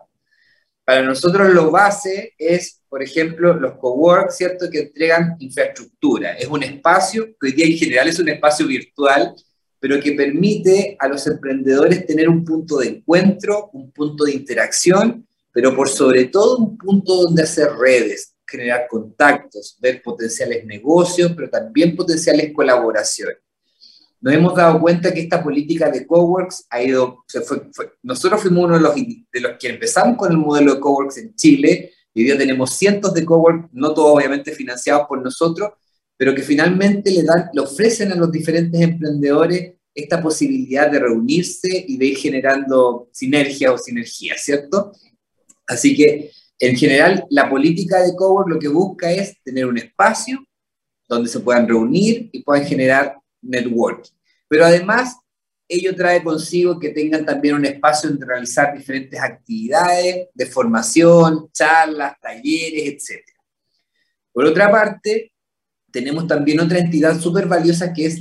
Para 0.89 1.03
nosotros 1.03 1.51
lo 1.51 1.71
base 1.71 2.33
es, 2.39 2.81
por 2.89 3.03
ejemplo, 3.03 3.53
los 3.53 3.77
cowork, 3.77 4.31
¿cierto? 4.31 4.71
Que 4.71 4.85
entregan 4.85 5.37
infraestructura. 5.39 6.33
Es 6.33 6.47
un 6.47 6.63
espacio, 6.63 7.27
que 7.39 7.49
hoy 7.49 7.53
día 7.53 7.67
en 7.67 7.77
general 7.77 8.09
es 8.09 8.19
un 8.19 8.31
espacio 8.31 8.67
virtual, 8.67 9.35
pero 9.79 10.01
que 10.01 10.13
permite 10.13 10.97
a 10.99 11.07
los 11.07 11.27
emprendedores 11.27 12.07
tener 12.07 12.27
un 12.27 12.43
punto 12.43 12.79
de 12.79 12.89
encuentro, 12.89 13.69
un 13.75 13.93
punto 13.93 14.25
de 14.25 14.33
interacción, 14.33 15.29
pero 15.53 15.77
por 15.77 15.91
sobre 15.91 16.25
todo 16.25 16.57
un 16.57 16.79
punto 16.79 17.17
donde 17.17 17.43
hacer 17.43 17.69
redes, 17.73 18.35
generar 18.47 18.87
contactos, 18.89 19.77
ver 19.83 20.01
potenciales 20.01 20.65
negocios, 20.65 21.33
pero 21.37 21.51
también 21.51 21.95
potenciales 21.95 22.51
colaboraciones 22.55 23.37
nos 24.21 24.35
hemos 24.35 24.55
dado 24.55 24.81
cuenta 24.81 25.13
que 25.13 25.21
esta 25.21 25.43
política 25.43 25.91
de 25.91 26.07
coworks 26.07 26.67
ha 26.71 26.83
ido, 26.83 27.25
nosotros 28.03 28.43
fuimos 28.43 28.65
uno 28.65 28.75
de 28.75 29.41
los, 29.41 29.53
que 29.59 29.69
empezamos 29.69 30.17
con 30.17 30.33
el 30.33 30.39
modelo 30.39 30.75
de 30.75 30.81
coworks 30.81 31.19
en 31.19 31.35
Chile, 31.35 31.93
y 32.13 32.21
hoy 32.21 32.27
día 32.27 32.39
tenemos 32.39 32.77
cientos 32.77 33.15
de 33.15 33.25
coworks, 33.25 33.69
no 33.73 33.95
todos 33.95 34.17
obviamente 34.17 34.53
financiados 34.53 35.07
por 35.07 35.23
nosotros, 35.23 35.71
pero 36.17 36.35
que 36.35 36.43
finalmente 36.43 37.13
le, 37.13 37.23
dan, 37.23 37.49
le 37.53 37.61
ofrecen 37.61 38.11
a 38.11 38.17
los 38.17 38.33
diferentes 38.33 38.81
emprendedores 38.81 39.75
esta 39.95 40.21
posibilidad 40.21 40.91
de 40.91 40.99
reunirse 40.99 41.85
y 41.87 41.97
de 41.97 42.07
ir 42.07 42.17
generando 42.17 43.09
sinergia 43.13 43.73
o 43.73 43.79
sinergia, 43.79 44.35
¿cierto? 44.37 44.93
Así 45.67 45.97
que, 45.97 46.33
en 46.59 46.77
general, 46.77 47.25
la 47.31 47.49
política 47.49 48.03
de 48.03 48.17
cowork 48.17 48.49
lo 48.49 48.59
que 48.59 48.69
busca 48.69 49.13
es 49.13 49.41
tener 49.45 49.67
un 49.67 49.79
espacio 49.79 50.45
donde 51.09 51.29
se 51.29 51.41
puedan 51.41 51.69
reunir 51.69 52.31
y 52.33 52.43
puedan 52.43 52.67
generar 52.67 53.17
networking. 53.43 54.18
Pero 54.49 54.65
además, 54.65 55.17
ello 55.69 55.95
trae 55.95 56.23
consigo 56.25 56.79
que 56.79 56.89
tengan 56.89 57.27
también 57.27 57.57
un 57.57 57.67
espacio 57.67 58.09
donde 58.09 58.25
realizar 58.25 58.75
diferentes 58.77 59.21
actividades 59.21 60.29
de 60.33 60.47
formación, 60.47 61.51
charlas, 61.53 62.15
talleres, 62.21 62.87
etc. 62.87 63.23
Por 64.33 64.47
otra 64.47 64.71
parte, 64.71 65.33
tenemos 65.91 66.27
también 66.27 66.61
otra 66.61 66.79
entidad 66.79 67.21
súper 67.21 67.47
valiosa 67.47 67.93
que 67.93 68.07
es 68.07 68.21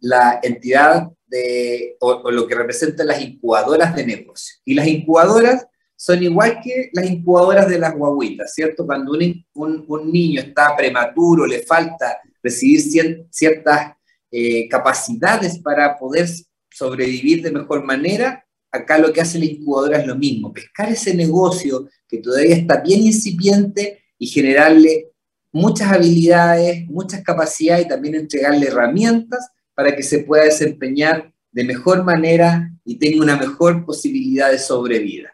la, 0.00 0.40
entidad 0.42 1.08
de, 1.26 1.96
o, 2.00 2.30
lo 2.30 2.46
que 2.46 2.54
representan 2.54 3.06
las 3.06 3.22
incubadoras 3.22 3.94
de 3.94 4.06
negocio. 4.06 4.56
Y 4.64 4.74
las 4.74 4.88
incubadoras 4.88 5.66
son 5.94 6.22
igual 6.22 6.60
que 6.62 6.90
las 6.92 7.08
incubadoras 7.08 7.68
de 7.68 7.78
las 7.78 7.94
guaguitas, 7.94 8.54
¿cierto? 8.54 8.86
Cuando 8.86 9.12
un, 9.12 9.84
un 9.86 10.12
niño 10.12 10.40
está 10.40 10.76
prematuro, 10.76 11.46
le 11.46 11.60
falta 11.60 12.18
recibir 12.42 13.26
ciertas 13.30 13.97
eh, 14.30 14.68
capacidades 14.68 15.58
para 15.58 15.96
poder 15.98 16.28
sobrevivir 16.70 17.42
de 17.42 17.50
mejor 17.50 17.84
manera, 17.84 18.44
acá 18.70 18.98
lo 18.98 19.12
que 19.12 19.20
hace 19.20 19.38
la 19.38 19.46
incubadora 19.46 19.98
es 19.98 20.06
lo 20.06 20.16
mismo, 20.16 20.52
pescar 20.52 20.90
ese 20.90 21.14
negocio 21.14 21.88
que 22.06 22.18
todavía 22.18 22.56
está 22.56 22.80
bien 22.80 23.02
incipiente 23.02 24.02
y 24.18 24.26
generarle 24.26 25.08
muchas 25.52 25.92
habilidades, 25.92 26.86
muchas 26.86 27.22
capacidades 27.22 27.86
y 27.86 27.88
también 27.88 28.14
entregarle 28.14 28.66
herramientas 28.66 29.50
para 29.74 29.94
que 29.94 30.02
se 30.02 30.20
pueda 30.20 30.44
desempeñar 30.44 31.32
de 31.50 31.64
mejor 31.64 32.04
manera 32.04 32.70
y 32.84 32.98
tenga 32.98 33.22
una 33.22 33.36
mejor 33.36 33.84
posibilidad 33.84 34.50
de 34.50 34.58
sobrevida. 34.58 35.32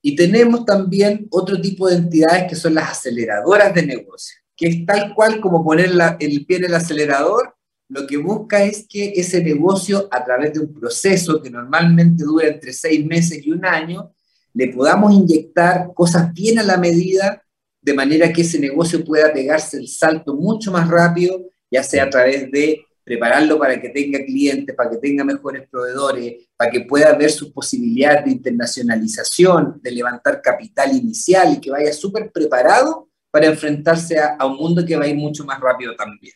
Y 0.00 0.16
tenemos 0.16 0.64
también 0.64 1.26
otro 1.30 1.60
tipo 1.60 1.88
de 1.88 1.96
entidades 1.96 2.44
que 2.48 2.56
son 2.56 2.74
las 2.74 2.90
aceleradoras 2.90 3.74
de 3.74 3.86
negocio, 3.86 4.36
que 4.56 4.66
es 4.68 4.86
tal 4.86 5.14
cual 5.14 5.40
como 5.40 5.64
poner 5.64 5.90
el 6.20 6.46
pie 6.46 6.58
en 6.58 6.64
el 6.64 6.74
acelerador 6.74 7.54
lo 7.94 8.08
que 8.08 8.16
busca 8.16 8.64
es 8.64 8.86
que 8.88 9.12
ese 9.14 9.40
negocio, 9.40 10.08
a 10.10 10.24
través 10.24 10.52
de 10.52 10.58
un 10.58 10.74
proceso 10.74 11.40
que 11.40 11.48
normalmente 11.48 12.24
dura 12.24 12.48
entre 12.48 12.72
seis 12.72 13.06
meses 13.06 13.46
y 13.46 13.52
un 13.52 13.64
año, 13.64 14.12
le 14.52 14.66
podamos 14.72 15.14
inyectar 15.14 15.92
cosas 15.94 16.32
bien 16.32 16.58
a 16.58 16.64
la 16.64 16.76
medida, 16.76 17.40
de 17.80 17.94
manera 17.94 18.32
que 18.32 18.42
ese 18.42 18.58
negocio 18.58 19.04
pueda 19.04 19.32
pegarse 19.32 19.76
el 19.76 19.86
salto 19.86 20.34
mucho 20.34 20.72
más 20.72 20.88
rápido, 20.88 21.40
ya 21.70 21.84
sea 21.84 22.04
a 22.04 22.10
través 22.10 22.50
de 22.50 22.84
prepararlo 23.04 23.60
para 23.60 23.80
que 23.80 23.90
tenga 23.90 24.24
clientes, 24.24 24.74
para 24.74 24.90
que 24.90 24.96
tenga 24.96 25.22
mejores 25.22 25.68
proveedores, 25.70 26.48
para 26.56 26.72
que 26.72 26.80
pueda 26.80 27.16
ver 27.16 27.30
sus 27.30 27.52
posibilidades 27.52 28.24
de 28.24 28.32
internacionalización, 28.32 29.78
de 29.80 29.90
levantar 29.92 30.42
capital 30.42 30.96
inicial 30.96 31.54
y 31.54 31.60
que 31.60 31.70
vaya 31.70 31.92
súper 31.92 32.32
preparado 32.32 33.08
para 33.30 33.46
enfrentarse 33.46 34.18
a, 34.18 34.34
a 34.36 34.46
un 34.46 34.56
mundo 34.56 34.84
que 34.84 34.96
va 34.96 35.04
a 35.04 35.08
ir 35.08 35.16
mucho 35.16 35.44
más 35.44 35.60
rápido 35.60 35.94
también. 35.94 36.34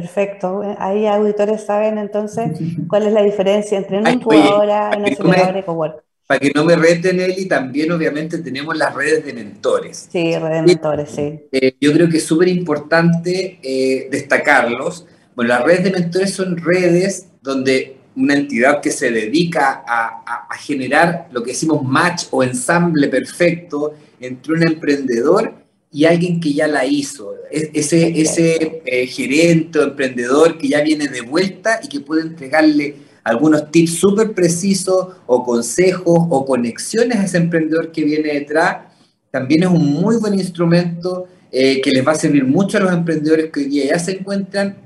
Perfecto. 0.00 0.76
Ahí 0.78 1.06
auditores 1.06 1.64
saben 1.64 1.96
entonces 1.96 2.50
cuál 2.86 3.06
es 3.06 3.12
la 3.14 3.22
diferencia 3.22 3.78
entre 3.78 3.98
una 3.98 4.12
incubadora, 4.12 4.90
una 4.94 5.08
aceleradora 5.08 5.58
y 5.58 5.62
cowork. 5.62 6.04
Para 6.26 6.40
que 6.40 6.52
no 6.54 6.64
me 6.64 6.76
reten, 6.76 7.18
Eli, 7.18 7.46
también 7.46 7.90
obviamente 7.92 8.38
tenemos 8.38 8.76
las 8.76 8.94
redes 8.94 9.24
de 9.24 9.32
mentores. 9.32 10.08
Sí, 10.10 10.36
redes 10.36 10.60
de 10.60 10.66
mentores, 10.66 11.10
sí. 11.10 11.40
Eh, 11.50 11.76
yo 11.80 11.92
creo 11.92 12.10
que 12.10 12.18
es 12.18 12.24
súper 12.24 12.48
importante 12.48 13.58
eh, 13.62 14.08
destacarlos. 14.10 15.06
Bueno, 15.34 15.50
las 15.50 15.62
redes 15.64 15.84
de 15.84 15.92
mentores 15.92 16.34
son 16.34 16.58
redes 16.58 17.28
donde 17.40 17.96
una 18.16 18.34
entidad 18.34 18.82
que 18.82 18.90
se 18.90 19.10
dedica 19.10 19.82
a, 19.86 20.46
a 20.50 20.56
generar 20.58 21.28
lo 21.30 21.42
que 21.42 21.52
decimos 21.52 21.82
match 21.82 22.24
o 22.30 22.42
ensamble 22.42 23.08
perfecto 23.08 23.94
entre 24.20 24.52
un 24.52 24.62
emprendedor 24.66 25.65
y 25.92 26.04
alguien 26.04 26.40
que 26.40 26.52
ya 26.52 26.66
la 26.66 26.84
hizo, 26.84 27.34
ese, 27.50 28.20
ese 28.20 28.82
eh, 28.84 29.06
gerente 29.06 29.78
o 29.78 29.84
emprendedor 29.84 30.58
que 30.58 30.68
ya 30.68 30.82
viene 30.82 31.08
de 31.08 31.22
vuelta 31.22 31.80
y 31.82 31.88
que 31.88 32.00
puede 32.00 32.22
entregarle 32.22 32.96
algunos 33.24 33.70
tips 33.70 33.98
súper 33.98 34.32
precisos 34.34 35.16
o 35.26 35.44
consejos 35.44 36.18
o 36.30 36.44
conexiones 36.44 37.18
a 37.18 37.24
ese 37.24 37.38
emprendedor 37.38 37.90
que 37.90 38.04
viene 38.04 38.32
detrás, 38.32 38.92
también 39.30 39.64
es 39.64 39.68
un 39.68 39.84
muy 39.84 40.16
buen 40.16 40.34
instrumento 40.34 41.26
eh, 41.50 41.80
que 41.80 41.90
les 41.90 42.06
va 42.06 42.12
a 42.12 42.16
servir 42.16 42.44
mucho 42.44 42.78
a 42.78 42.80
los 42.80 42.92
emprendedores 42.92 43.50
que 43.50 43.60
hoy 43.60 43.66
día 43.66 43.86
ya 43.86 43.98
se 43.98 44.12
encuentran 44.12 44.76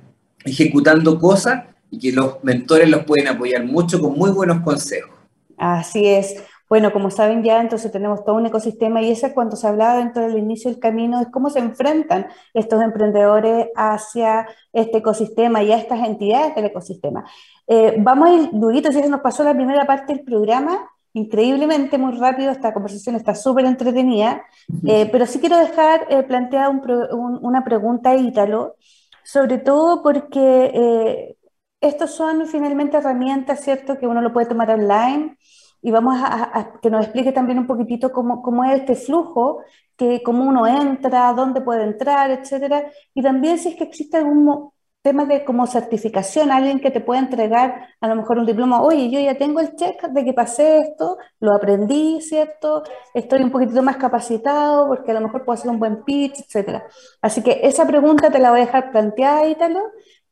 ejecutando 0.45 1.19
cosas 1.19 1.65
y 1.91 1.99
que 1.99 2.13
los 2.13 2.43
mentores 2.43 2.89
los 2.89 3.05
pueden 3.05 3.29
apoyar 3.29 3.65
mucho 3.65 4.01
con 4.01 4.17
muy 4.17 4.31
buenos 4.31 4.63
consejos. 4.63 5.11
Así 5.57 6.07
es. 6.07 6.37
Bueno, 6.70 6.92
como 6.92 7.11
saben 7.11 7.42
ya, 7.42 7.61
entonces 7.61 7.90
tenemos 7.90 8.24
todo 8.24 8.37
un 8.37 8.46
ecosistema 8.46 9.02
y 9.02 9.11
eso 9.11 9.26
es 9.26 9.33
cuando 9.33 9.56
se 9.56 9.66
hablaba 9.66 9.96
dentro 9.96 10.22
del 10.22 10.38
inicio 10.38 10.70
del 10.70 10.78
camino, 10.78 11.20
es 11.20 11.26
cómo 11.26 11.50
se 11.50 11.59
enfrentan 11.59 12.28
estos 12.54 12.80
emprendedores 12.80 13.70
hacia 13.74 14.46
este 14.72 14.98
ecosistema 14.98 15.64
y 15.64 15.72
a 15.72 15.78
estas 15.78 16.06
entidades 16.06 16.54
del 16.54 16.66
ecosistema. 16.66 17.24
Eh, 17.66 17.96
vamos 17.98 18.28
a 18.28 18.33
ir 18.35 18.50
durito, 18.52 18.92
si 18.92 19.02
se 19.02 19.09
nos 19.09 19.20
pasó 19.20 19.42
la 19.42 19.52
primera 19.52 19.85
parte 19.85 20.14
del 20.14 20.22
programa, 20.24 20.88
increíblemente 21.12 21.98
muy 21.98 22.12
rápido, 22.12 22.52
esta 22.52 22.72
conversación 22.72 23.16
está 23.16 23.35
súper 23.35 23.64
entretenida, 23.64 24.44
eh, 24.87 25.09
pero 25.11 25.26
sí 25.26 25.40
quiero 25.40 25.59
dejar 25.59 26.06
eh, 26.09 26.22
planteada 26.22 26.68
una 26.70 27.64
pregunta 27.64 28.11
a 28.11 28.16
Ítalo, 28.16 28.76
sobre 29.24 29.59
todo 29.59 30.04
porque 30.04 31.37
estos 31.80 32.12
son 32.12 32.46
finalmente 32.46 32.96
herramientas, 32.96 33.59
¿cierto?, 33.59 33.98
que 33.98 34.06
uno 34.06 34.20
lo 34.20 34.33
puede 34.33 34.46
tomar 34.46 34.70
online 34.70 35.37
y 35.83 35.90
vamos 35.90 36.16
a, 36.23 36.79
que 36.83 36.90
nos 36.90 37.05
explique 37.05 37.33
también 37.33 37.59
un 37.59 37.66
poquitito 37.66 38.12
cómo, 38.12 38.43
cómo, 38.43 38.64
es 38.64 38.81
este 38.81 38.95
flujo, 38.95 39.62
que, 39.97 40.23
cómo 40.23 40.45
uno 40.45 40.66
entra, 40.66 41.33
dónde 41.33 41.61
puede 41.61 41.85
entrar, 41.85 42.31
etcétera, 42.31 42.90
y 43.14 43.23
también 43.23 43.59
si 43.59 43.71
es 43.71 43.77
que 43.77 43.85
existe 43.85 44.16
algún 44.19 44.71
tema 45.03 45.25
de 45.25 45.45
como 45.45 45.66
certificación, 45.66 46.51
alguien 46.51 46.81
que 46.81 46.90
te 46.90 47.01
pueda 47.01 47.21
entregar 47.21 47.88
a 48.01 48.09
lo 48.09 48.16
mejor 48.16 48.38
un 48.38 48.47
diploma, 48.47 48.83
oye, 48.83 49.11
yo 49.11 49.19
ya 49.19 49.37
tengo 49.38 49.61
el 49.61 49.75
check 49.75 50.03
de 50.09 50.25
que 50.25 50.35
pasé 50.35 50.79
esto, 50.81 51.16
lo 51.40 51.55
aprendí, 51.55 52.21
¿cierto? 52.21 52.83
Estoy 53.14 53.43
un 53.43 53.51
poquitito 53.51 53.83
más 53.83 53.97
capacitado 53.97 54.87
porque 54.88 55.11
a 55.12 55.14
lo 55.14 55.23
mejor 55.23 55.45
puedo 55.45 55.59
hacer 55.59 55.71
un 55.71 55.79
buen 55.79 56.05
pitch, 56.05 56.40
etcétera. 56.40 56.85
Así 57.23 57.43
que 57.43 57.61
esa 57.62 57.87
pregunta 57.87 58.31
te 58.31 58.38
la 58.38 58.51
voy 58.51 58.61
a 58.61 58.66
dejar 58.66 58.90
planteada, 58.93 59.47
Ítalo, 59.47 59.81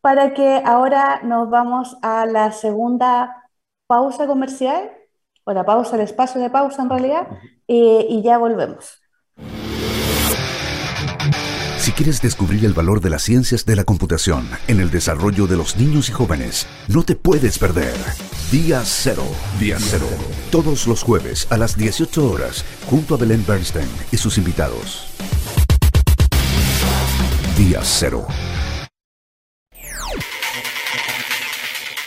para 0.00 0.34
que 0.34 0.62
ahora 0.64 1.20
nos 1.22 1.48
vamos 1.50 1.96
a 2.02 2.26
la 2.26 2.52
segunda 2.52 3.48
pausa 3.86 4.26
comercial 4.26 4.90
o 5.48 5.52
la 5.54 5.64
pausa, 5.64 5.96
el 5.96 6.02
espacio 6.02 6.42
de 6.42 6.50
pausa 6.50 6.82
en 6.82 6.90
realidad, 6.90 7.26
eh, 7.66 8.06
y 8.06 8.22
ya 8.22 8.36
volvemos. 8.36 9.00
Si 11.78 11.92
quieres 11.92 12.20
descubrir 12.20 12.66
el 12.66 12.74
valor 12.74 13.00
de 13.00 13.08
las 13.08 13.22
ciencias 13.22 13.64
de 13.64 13.74
la 13.74 13.84
computación 13.84 14.46
en 14.66 14.78
el 14.78 14.90
desarrollo 14.90 15.46
de 15.46 15.56
los 15.56 15.78
niños 15.78 16.10
y 16.10 16.12
jóvenes, 16.12 16.66
no 16.86 17.02
te 17.02 17.16
puedes 17.16 17.58
perder. 17.58 17.94
Día 18.52 18.82
Cero. 18.84 19.24
Día 19.58 19.78
Cero. 19.80 20.06
Todos 20.50 20.86
los 20.86 21.02
jueves 21.02 21.50
a 21.50 21.56
las 21.56 21.78
18 21.78 22.30
horas, 22.30 22.62
junto 22.90 23.14
a 23.14 23.16
Belén 23.18 23.42
Bernstein 23.48 23.88
y 24.12 24.18
sus 24.18 24.36
invitados. 24.36 25.06
Día 27.56 27.80
Cero. 27.82 28.26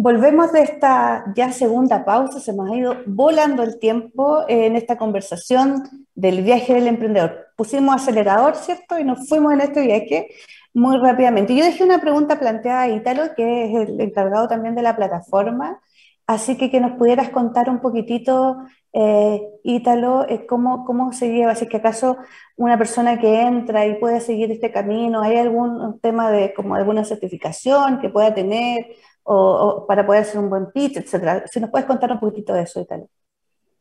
Volvemos 0.00 0.52
de 0.52 0.60
esta 0.62 1.24
ya 1.34 1.50
segunda 1.50 2.04
pausa, 2.04 2.38
se 2.38 2.52
nos 2.52 2.70
ha 2.70 2.76
ido 2.76 2.94
volando 3.06 3.64
el 3.64 3.80
tiempo 3.80 4.44
en 4.46 4.76
esta 4.76 4.96
conversación 4.96 6.06
del 6.14 6.42
viaje 6.44 6.74
del 6.74 6.86
emprendedor. 6.86 7.48
Pusimos 7.56 7.96
acelerador, 7.96 8.54
¿cierto? 8.54 8.96
Y 8.96 9.02
nos 9.02 9.28
fuimos 9.28 9.54
en 9.54 9.60
este 9.60 9.82
viaje 9.82 10.28
muy 10.72 10.98
rápidamente. 10.98 11.52
Yo 11.56 11.64
dejé 11.64 11.82
una 11.82 12.00
pregunta 12.00 12.38
planteada 12.38 12.82
a 12.82 12.88
Ítalo, 12.90 13.34
que 13.34 13.64
es 13.64 13.88
el 13.88 14.00
encargado 14.00 14.46
también 14.46 14.76
de 14.76 14.82
la 14.82 14.94
plataforma, 14.94 15.80
así 16.28 16.56
que 16.56 16.70
que 16.70 16.78
nos 16.78 16.92
pudieras 16.92 17.30
contar 17.30 17.68
un 17.68 17.80
poquitito, 17.80 18.56
eh, 18.92 19.42
Ítalo, 19.64 20.28
eh, 20.28 20.46
cómo, 20.46 20.84
cómo 20.84 21.12
se 21.12 21.32
lleva, 21.32 21.56
si 21.56 21.66
que 21.66 21.78
acaso 21.78 22.18
una 22.56 22.78
persona 22.78 23.18
que 23.18 23.42
entra 23.42 23.84
y 23.84 23.96
puede 23.96 24.20
seguir 24.20 24.52
este 24.52 24.70
camino, 24.70 25.22
¿hay 25.22 25.38
algún 25.38 25.98
tema 25.98 26.30
de 26.30 26.54
como 26.54 26.76
alguna 26.76 27.04
certificación 27.04 27.98
que 27.98 28.10
pueda 28.10 28.32
tener? 28.32 28.86
O, 29.30 29.84
para 29.86 30.06
poder 30.06 30.22
hacer 30.22 30.40
un 30.40 30.48
buen 30.48 30.70
pitch, 30.72 30.96
etcétera. 30.96 31.44
Si 31.46 31.60
nos 31.60 31.70
puedes 31.70 31.86
contar 31.86 32.10
un 32.10 32.20
poquitito 32.20 32.54
de 32.54 32.62
eso 32.62 32.80
y 32.80 32.86
tal. 32.86 33.06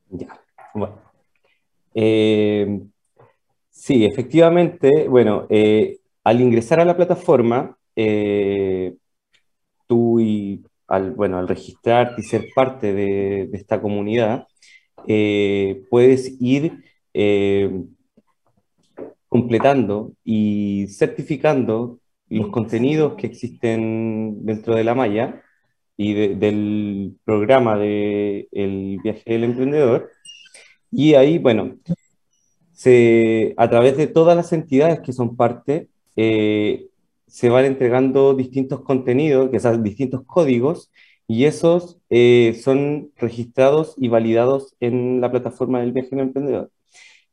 Ya, 0.10 0.28
bueno. 0.74 1.00
Eh, 1.94 2.82
sí, 3.70 4.06
efectivamente, 4.06 5.08
bueno, 5.08 5.48
eh, 5.50 6.00
al 6.24 6.42
ingresar 6.42 6.82
a 6.82 6.86
la 6.86 6.98
plataforma, 6.98 7.78
eh, 7.96 8.96
tú 9.88 10.20
y 10.20 10.64
al, 10.88 11.12
bueno, 11.12 11.38
al 11.38 11.48
registrarte 11.48 12.22
y 12.22 12.26
ser 12.26 12.48
parte 12.54 12.94
de 12.94 13.50
esta 13.54 13.82
comunidad, 13.82 14.48
puedes 15.90 16.36
ir 16.42 16.84
completando 19.30 20.12
y 20.26 20.88
certificando 20.90 22.00
los 22.30 22.50
contenidos 22.50 23.16
que 23.16 23.28
existen 23.28 24.46
dentro 24.46 24.76
de 24.76 24.84
la 24.84 24.96
malla 24.96 25.44
y 25.98 26.13
del 26.36 27.16
programa 27.26 27.78
de 27.78 28.48
El 28.52 29.00
viaje 29.04 29.24
del 29.26 29.46
emprendedor. 29.46 30.12
Y 30.92 31.16
ahí, 31.16 31.40
bueno, 31.40 31.78
se, 32.74 33.54
a 33.58 33.70
través 33.70 33.98
de 33.98 34.08
todas 34.08 34.38
las 34.38 34.54
entidades 34.54 35.00
que 35.02 35.13
son 35.13 35.36
parte, 35.36 35.90
eh, 36.16 36.88
se 37.28 37.50
van 37.50 37.66
entregando 37.66 38.34
distintos 38.36 38.82
contenidos, 38.82 39.50
que 39.50 39.60
son 39.60 39.84
distintos 39.84 40.24
códigos, 40.26 40.92
y 41.28 41.46
esos 41.46 42.00
eh, 42.10 42.60
son 42.63 43.12
registrados 43.18 43.96
y 43.98 44.08
validados 44.08 44.76
en 44.80 45.20
la 45.22 45.32
plataforma 45.32 45.82
del 45.82 45.92
viaje 45.92 46.10
del 46.12 46.22
emprendedor. 46.22 46.72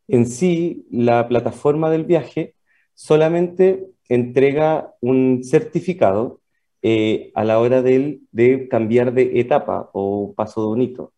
En 0.08 0.26
sí, 0.26 0.86
la 0.90 1.28
plataforma 1.28 1.90
del 1.90 2.04
viaje 2.04 2.54
solamente 2.94 3.86
entrega 4.08 4.94
un 5.00 5.42
certificado 5.44 6.40
eh, 6.82 7.32
a 7.34 7.44
la 7.44 7.58
hora 7.60 7.82
de, 7.82 8.20
de, 8.32 8.68
cambiar 8.68 9.14
de 9.14 9.40
etapa 9.40 9.90
o 9.94 10.34
paso 10.36 10.62
de 10.62 10.68
un 10.68 10.82
hito. 10.82 11.12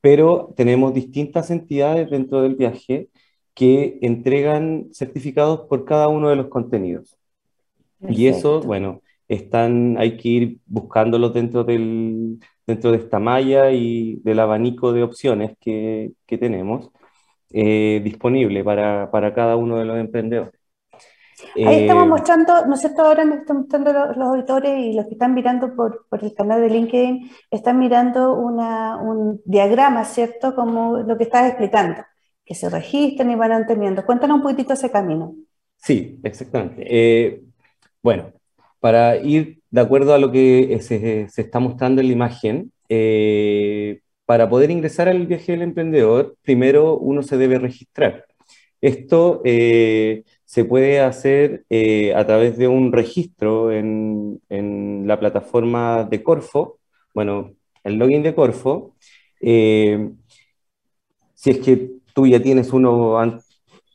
Pero 0.00 0.52
tenemos 0.56 0.94
distintas 0.94 1.50
entidades 1.50 2.10
dentro 2.10 2.42
del 2.42 2.56
viaje 2.56 3.08
que 3.54 3.98
entregan 4.02 4.88
certificados 4.92 5.60
por 5.68 5.84
cada 5.84 6.08
uno 6.08 6.28
de 6.30 6.36
los 6.36 6.48
contenidos. 6.48 7.16
Y 8.08 8.26
eso, 8.26 8.60
bueno, 8.60 9.02
están, 9.28 9.96
hay 9.98 10.16
que 10.16 10.28
ir 10.28 10.58
buscándolos 10.66 11.32
dentro, 11.32 11.64
del, 11.64 12.38
dentro 12.66 12.90
de 12.90 12.98
esta 12.98 13.18
malla 13.18 13.70
y 13.72 14.16
del 14.24 14.40
abanico 14.40 14.92
de 14.92 15.02
opciones 15.02 15.56
que, 15.60 16.12
que 16.26 16.38
tenemos 16.38 16.90
eh, 17.50 18.00
disponible 18.04 18.64
para, 18.64 19.10
para 19.10 19.32
cada 19.34 19.56
uno 19.56 19.78
de 19.78 19.84
los 19.84 19.98
emprendedores. 19.98 20.63
Ahí 21.56 21.82
estamos 21.82 22.04
eh, 22.04 22.08
mostrando, 22.08 22.66
¿no 22.66 22.76
cierto? 22.76 23.02
Ahora 23.02 23.24
nos 23.24 23.38
están 23.38 23.58
mostrando 23.58 23.92
los, 23.92 24.16
auditores 24.16 24.78
y 24.78 24.92
los 24.92 25.06
que 25.06 25.12
están 25.12 25.34
mirando 25.34 25.74
por, 25.74 26.06
por, 26.08 26.22
el 26.22 26.34
canal 26.34 26.60
de 26.60 26.70
LinkedIn, 26.70 27.30
están 27.50 27.78
mirando 27.78 28.34
una, 28.34 28.96
un 28.96 29.40
diagrama, 29.44 30.04
¿cierto? 30.04 30.54
Como 30.54 30.98
lo 30.98 31.16
que 31.16 31.24
estás 31.24 31.48
explicando, 31.48 32.02
que 32.44 32.54
se 32.54 32.68
registran 32.70 33.30
y 33.30 33.34
van 33.34 33.52
entendiendo. 33.52 34.04
Cuéntanos 34.04 34.36
un 34.36 34.42
poquitito 34.42 34.74
ese 34.74 34.90
camino. 34.90 35.34
Sí, 35.76 36.20
exactamente. 36.22 36.84
Eh, 36.86 37.42
bueno, 38.02 38.32
para 38.80 39.16
ir 39.16 39.60
de 39.70 39.80
acuerdo 39.80 40.14
a 40.14 40.18
lo 40.18 40.30
que 40.30 40.78
se, 40.80 41.28
se 41.28 41.40
está 41.42 41.58
mostrando 41.58 42.00
en 42.00 42.06
la 42.08 42.12
imagen, 42.12 42.72
eh, 42.88 44.00
para 44.26 44.48
poder 44.48 44.70
ingresar 44.70 45.08
al 45.08 45.26
viaje 45.26 45.52
del 45.52 45.62
emprendedor, 45.62 46.36
primero 46.42 46.96
uno 46.96 47.22
se 47.22 47.36
debe 47.36 47.58
registrar. 47.58 48.24
Esto 48.80 49.42
se 50.54 50.64
puede 50.64 51.00
hacer 51.00 51.64
eh, 51.68 52.14
a 52.14 52.24
través 52.26 52.56
de 52.56 52.68
un 52.68 52.92
registro 52.92 53.72
en, 53.72 54.40
la 55.04 55.18
plataforma 55.18 56.04
de 56.04 56.22
Corfo, 56.22 56.78
bueno, 57.12 57.54
el 57.82 57.96
login 57.96 58.22
de 58.22 58.36
Corfo. 58.36 58.94
Eh, 59.40 60.10
si 61.34 61.50
es 61.50 61.58
que 61.58 61.90
tú 62.14 62.28
ya 62.28 62.40
tienes 62.40 62.72
uno 62.72 63.18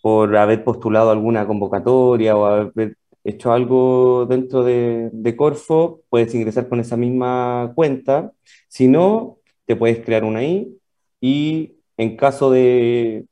por 0.02 0.36
haber 0.36 0.66
postulado 0.66 1.12
alguna 1.12 1.48
convocatoria 1.48 2.36
o 2.36 2.46
haber 2.46 2.98
hecho 3.24 3.54
algo 3.54 4.26
dentro 4.26 4.64
de, 4.66 5.10
de 5.14 5.36
Corfo, 5.38 6.02
puedes 6.10 6.36
ingresar 6.36 6.68
con 6.68 6.82
esa 6.82 6.98
misma 6.98 7.72
cuenta. 7.74 8.34
Si 8.68 8.90
no, 8.90 9.38
te 9.66 9.78
puedes 9.78 10.04
crear 10.04 10.26
una 10.26 10.40
ahí 10.40 10.78
y 11.22 11.78
en 11.96 12.18
caso 12.18 12.52
de, 12.52 13.29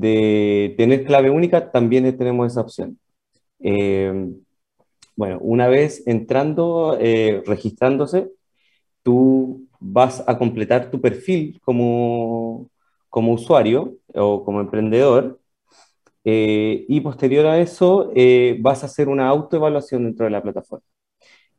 de 0.00 0.74
tener 0.76 1.04
clave 1.04 1.30
única, 1.30 1.70
también 1.70 2.16
tenemos 2.16 2.52
esa 2.52 2.60
opción. 2.60 2.98
Eh, 3.60 4.12
bueno, 5.16 5.38
una 5.40 5.68
vez 5.68 6.02
entrando, 6.06 6.98
eh, 7.00 7.42
registrándose, 7.46 8.30
tú 9.02 9.68
vas 9.80 10.24
a 10.26 10.38
completar 10.38 10.90
tu 10.90 11.00
perfil 11.00 11.60
como, 11.64 12.70
como 13.10 13.32
usuario 13.34 13.96
o 14.14 14.44
como 14.44 14.60
emprendedor 14.60 15.40
eh, 16.24 16.84
y 16.88 17.00
posterior 17.00 17.46
a 17.46 17.60
eso 17.60 18.10
vas 18.60 18.82
a 18.82 18.86
hacer 18.86 19.08
una 19.08 19.28
autoevaluación 19.28 20.04
dentro 20.04 20.24
de 20.26 20.30
la 20.32 20.42
plataforma. 20.42 20.86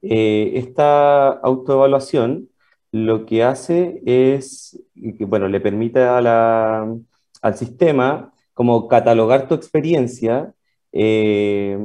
esta 0.01 1.29
autoevaluación 1.29 2.49
lo 2.91 3.25
que 3.25 3.43
hace 3.43 4.01
es, 4.05 4.79
bueno, 4.95 5.47
le 5.49 5.59
permite 5.61 6.01
a 6.03 6.21
la, 6.21 6.97
al 7.45 7.55
sistema, 7.55 8.33
como 8.55 8.87
catalogar 8.87 9.47
tu 9.47 9.53
experiencia 9.53 10.51
eh, 10.91 11.77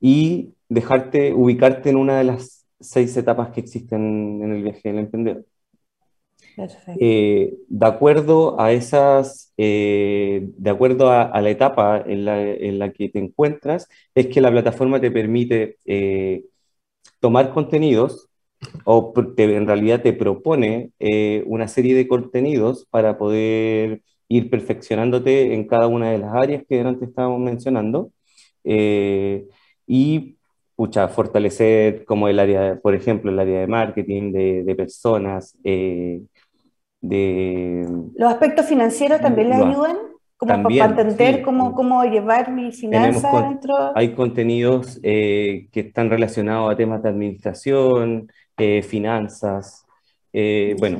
y 0.00 0.54
dejarte, 0.68 1.32
ubicarte 1.32 1.90
en 1.90 1.96
una 1.96 2.18
de 2.18 2.24
las 2.24 2.66
seis 2.80 3.16
etapas 3.16 3.50
que 3.50 3.60
existen 3.60 4.42
en 4.42 4.52
el 4.52 4.64
viaje 4.64 4.88
del 4.88 4.98
emprendedor. 4.98 5.44
Eh, 6.98 7.54
de 7.68 7.86
acuerdo 7.86 8.60
a 8.60 8.72
esas, 8.72 9.52
eh, 9.56 10.48
de 10.56 10.70
acuerdo 10.70 11.12
a, 11.12 11.40
la 11.40 11.50
etapa 11.50 12.02
en 12.04 12.24
la, 12.24 12.42
en 12.42 12.80
la, 12.80 12.92
que 12.92 13.08
te 13.10 13.20
encuentras, 13.20 13.88
es 14.12 14.26
que 14.26 14.40
la 14.40 14.50
plataforma 14.50 15.00
te 15.00 15.12
permite 15.12 15.76
tomar 17.20 17.52
contenidos 17.52 18.28
o 18.84 19.12
en 19.36 19.66
realidad 19.68 20.02
te 20.02 20.12
propone 20.14 20.90
una 21.46 21.68
serie 21.68 21.94
de 21.94 22.08
contenidos 22.08 22.86
para 22.90 23.16
poder 23.16 24.02
ir 24.30 24.48
perfeccionándote 24.48 25.52
en 25.54 25.66
cada 25.66 25.88
una 25.88 26.12
de 26.12 26.18
las 26.18 26.32
áreas 26.32 26.62
que 26.66 26.80
antes 26.80 27.08
estábamos 27.08 27.40
mencionando. 27.40 28.12
Eh, 28.64 29.46
y 29.86 30.36
fortalecer 31.14 32.04
como 32.04 32.28
el 32.28 32.38
área, 32.38 32.78
por 32.80 32.94
ejemplo, 32.94 33.30
el 33.30 33.38
área 33.38 33.60
de 33.60 33.66
marketing, 33.66 34.32
de, 34.32 34.74
personas, 34.74 35.58
eh, 35.64 36.22
de... 37.00 37.86
¿Los 38.14 38.32
aspectos 38.32 38.66
financieros 38.66 39.20
también 39.20 39.50
les 39.50 39.58
ayudan? 39.58 39.96
Como 40.36 40.70
para 40.70 40.84
entender 40.86 41.42
cómo, 41.42 41.74
cómo, 41.74 42.02
llevar 42.04 42.50
mi 42.50 42.72
finanzas 42.72 43.50
dentro. 43.50 43.92
Hay 43.94 44.14
contenidos 44.14 44.98
eh, 45.02 45.68
que 45.70 45.80
están 45.80 46.08
relacionados 46.08 46.72
a 46.72 46.76
temas 46.76 47.02
de 47.02 47.10
administración, 47.10 48.32
eh, 48.56 48.80
finanzas. 48.82 49.84
bueno, 50.78 50.98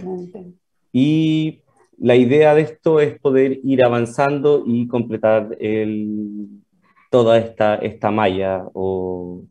y 0.93 1.63
la 2.01 2.17
idea 2.17 2.55
de 2.55 2.63
esto 2.63 3.01
es 3.01 3.19
poder 3.21 3.61
ir 3.63 3.85
avanzando 3.85 4.65
y 4.67 4.89
completar 4.89 5.57
el, 5.61 6.49
toda 7.11 7.39
esta, 7.39 7.77
esta 7.77 8.11
malla 8.11 8.65
o 8.73 9.45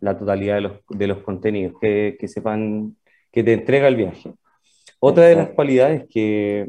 la 0.00 0.16
totalidad 0.18 0.56
de 0.56 0.60
los, 0.62 0.72
de 0.90 1.06
los 1.08 1.18
contenidos 1.22 1.74
que, 1.80 2.16
que, 2.20 2.28
sepan 2.28 2.96
que 3.32 3.42
te 3.42 3.52
entrega 3.54 3.88
el 3.88 3.96
viaje. 3.96 4.32
Otra 5.00 5.24
de 5.26 5.36
las 5.36 5.50
cualidades 5.50 6.06
que, 6.08 6.66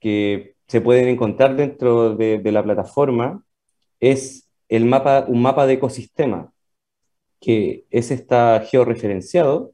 que 0.00 0.54
se 0.68 0.80
pueden 0.80 1.08
encontrar 1.08 1.56
dentro 1.56 2.14
de, 2.16 2.38
de, 2.38 2.52
la 2.52 2.62
plataforma 2.62 3.44
es 4.00 4.48
el 4.68 4.84
mapa, 4.86 5.24
un 5.28 5.42
mapa 5.42 5.66
de 5.66 5.74
ecosistema, 5.74 6.52
que 7.40 7.84
es 7.90 8.10
está 8.10 8.60
georreferenciado 8.70 9.72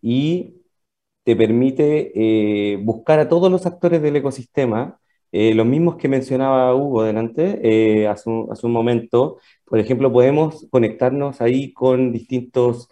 y 0.00 0.61
te 1.24 1.36
permite 1.36 2.12
eh, 2.14 2.76
buscar 2.82 3.18
a 3.20 3.28
todos 3.28 3.50
los 3.50 3.66
actores 3.66 4.02
del 4.02 4.16
ecosistema, 4.16 4.98
eh, 5.30 5.54
los 5.54 5.66
mismos 5.66 5.96
que 5.96 6.08
mencionaba 6.08 6.74
Hugo 6.74 7.04
delante, 7.04 7.60
eh, 7.62 8.06
hace, 8.08 8.28
un, 8.28 8.72
momento. 8.72 9.38
Por 9.64 9.78
ejemplo, 9.78 10.12
podemos 10.12 10.66
conectarnos 10.70 11.40
ahí 11.40 11.72
con 11.72 12.12
distintos 12.12 12.88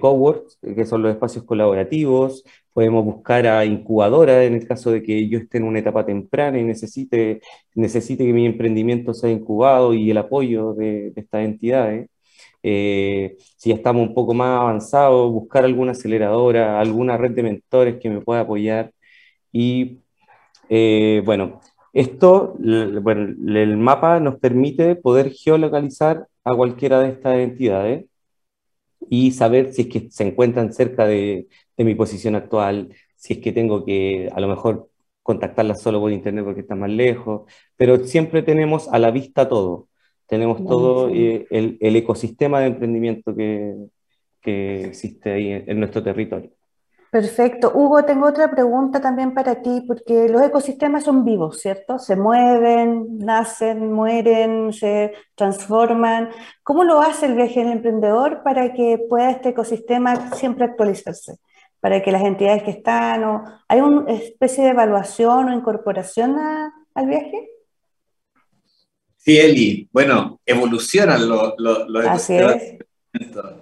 coworks, 0.00 0.58
que 0.60 0.84
son 0.84 1.02
los 1.02 1.12
espacios 1.12 1.44
colaborativos, 1.44 2.44
podemos 2.72 3.04
buscar 3.04 3.46
a 3.46 3.64
incubadoras 3.64 4.44
en 4.44 4.54
el 4.54 4.66
caso 4.66 4.90
de 4.90 5.02
que 5.02 5.28
yo 5.28 5.38
esté 5.38 5.58
en 5.58 5.64
una 5.64 5.78
etapa 5.78 6.04
temprana 6.06 6.58
y 6.58 6.64
necesite, 6.64 7.40
necesite 7.74 8.24
que 8.24 8.32
mi 8.32 8.46
emprendimiento 8.46 9.14
sea 9.14 9.30
incubado 9.30 9.94
y 9.94 10.10
el 10.10 10.18
apoyo 10.18 10.74
de, 10.74 11.10
de 11.12 11.20
estas 11.20 11.44
entidades. 11.44 12.08
Eh, 12.62 13.36
si 13.56 13.70
ya 13.70 13.76
estamos 13.76 14.06
un 14.08 14.14
poco 14.14 14.34
más 14.34 14.60
avanzados, 14.60 15.32
buscar 15.32 15.64
alguna 15.64 15.92
aceleradora, 15.92 16.80
alguna 16.80 17.16
red 17.16 17.32
de 17.32 17.42
mentores 17.42 17.98
que 18.00 18.10
me 18.10 18.20
pueda 18.20 18.40
apoyar. 18.40 18.92
Y 19.52 20.00
eh, 20.68 21.22
bueno, 21.24 21.60
esto, 21.92 22.56
bueno, 22.58 23.60
el 23.60 23.76
mapa 23.76 24.20
nos 24.20 24.38
permite 24.38 24.96
poder 24.96 25.32
geolocalizar 25.32 26.28
a 26.44 26.54
cualquiera 26.54 27.00
de 27.00 27.10
estas 27.10 27.38
entidades 27.38 28.06
y 29.10 29.32
saber 29.32 29.72
si 29.72 29.82
es 29.82 29.88
que 29.88 30.10
se 30.10 30.24
encuentran 30.24 30.72
cerca 30.72 31.06
de, 31.06 31.48
de 31.76 31.84
mi 31.84 31.94
posición 31.94 32.34
actual, 32.36 32.94
si 33.16 33.34
es 33.34 33.38
que 33.40 33.52
tengo 33.52 33.84
que 33.84 34.30
a 34.34 34.40
lo 34.40 34.48
mejor 34.48 34.88
contactarlas 35.22 35.82
solo 35.82 36.00
por 36.00 36.12
internet 36.12 36.44
porque 36.44 36.60
está 36.62 36.74
más 36.74 36.90
lejos, 36.90 37.42
pero 37.76 38.04
siempre 38.04 38.42
tenemos 38.42 38.88
a 38.88 38.98
la 38.98 39.10
vista 39.10 39.48
todo. 39.48 39.88
Tenemos 40.32 40.64
todo 40.64 41.10
eh, 41.10 41.46
el, 41.50 41.76
el, 41.78 41.94
ecosistema 41.94 42.60
de 42.60 42.68
emprendimiento 42.68 43.34
que, 43.34 43.76
que 44.40 44.84
existe 44.86 45.30
ahí 45.30 45.52
en, 45.66 45.78
nuestro 45.78 46.02
territorio. 46.02 46.50
Perfecto. 47.10 47.70
Hugo, 47.74 48.06
tengo 48.06 48.28
otra 48.28 48.50
pregunta 48.50 48.98
también 48.98 49.34
para 49.34 49.60
ti, 49.60 49.84
porque 49.86 50.30
los 50.30 50.40
ecosistemas 50.40 51.04
son 51.04 51.26
vivos, 51.26 51.60
¿cierto? 51.60 51.98
Se 51.98 52.16
mueven, 52.16 53.18
nacen, 53.18 53.92
mueren, 53.92 54.72
se 54.72 55.12
transforman. 55.34 56.30
¿Cómo 56.62 56.82
lo 56.84 57.02
hace 57.02 57.26
el 57.26 57.34
viaje 57.34 57.60
del 57.60 57.72
emprendedor 57.72 58.42
para 58.42 58.72
que 58.72 59.04
pueda 59.10 59.32
este 59.32 59.50
ecosistema 59.50 60.32
siempre 60.32 60.64
actualizarse? 60.64 61.36
Para 61.78 62.00
que 62.00 62.10
las 62.10 62.22
entidades 62.22 62.62
que 62.62 62.70
están, 62.70 63.22
o, 63.24 63.44
¿hay 63.68 63.82
una 63.82 64.10
especie 64.10 64.64
de 64.64 64.70
evaluación 64.70 65.50
o 65.50 65.54
incorporación 65.54 66.38
al 66.94 67.06
viaje? 67.06 67.51
Sí, 69.24 69.38
Eli, 69.38 69.88
bueno, 69.92 70.40
evolucionan 70.44 71.28
los, 71.28 71.54
los, 71.56 72.06
Así, 72.06 72.34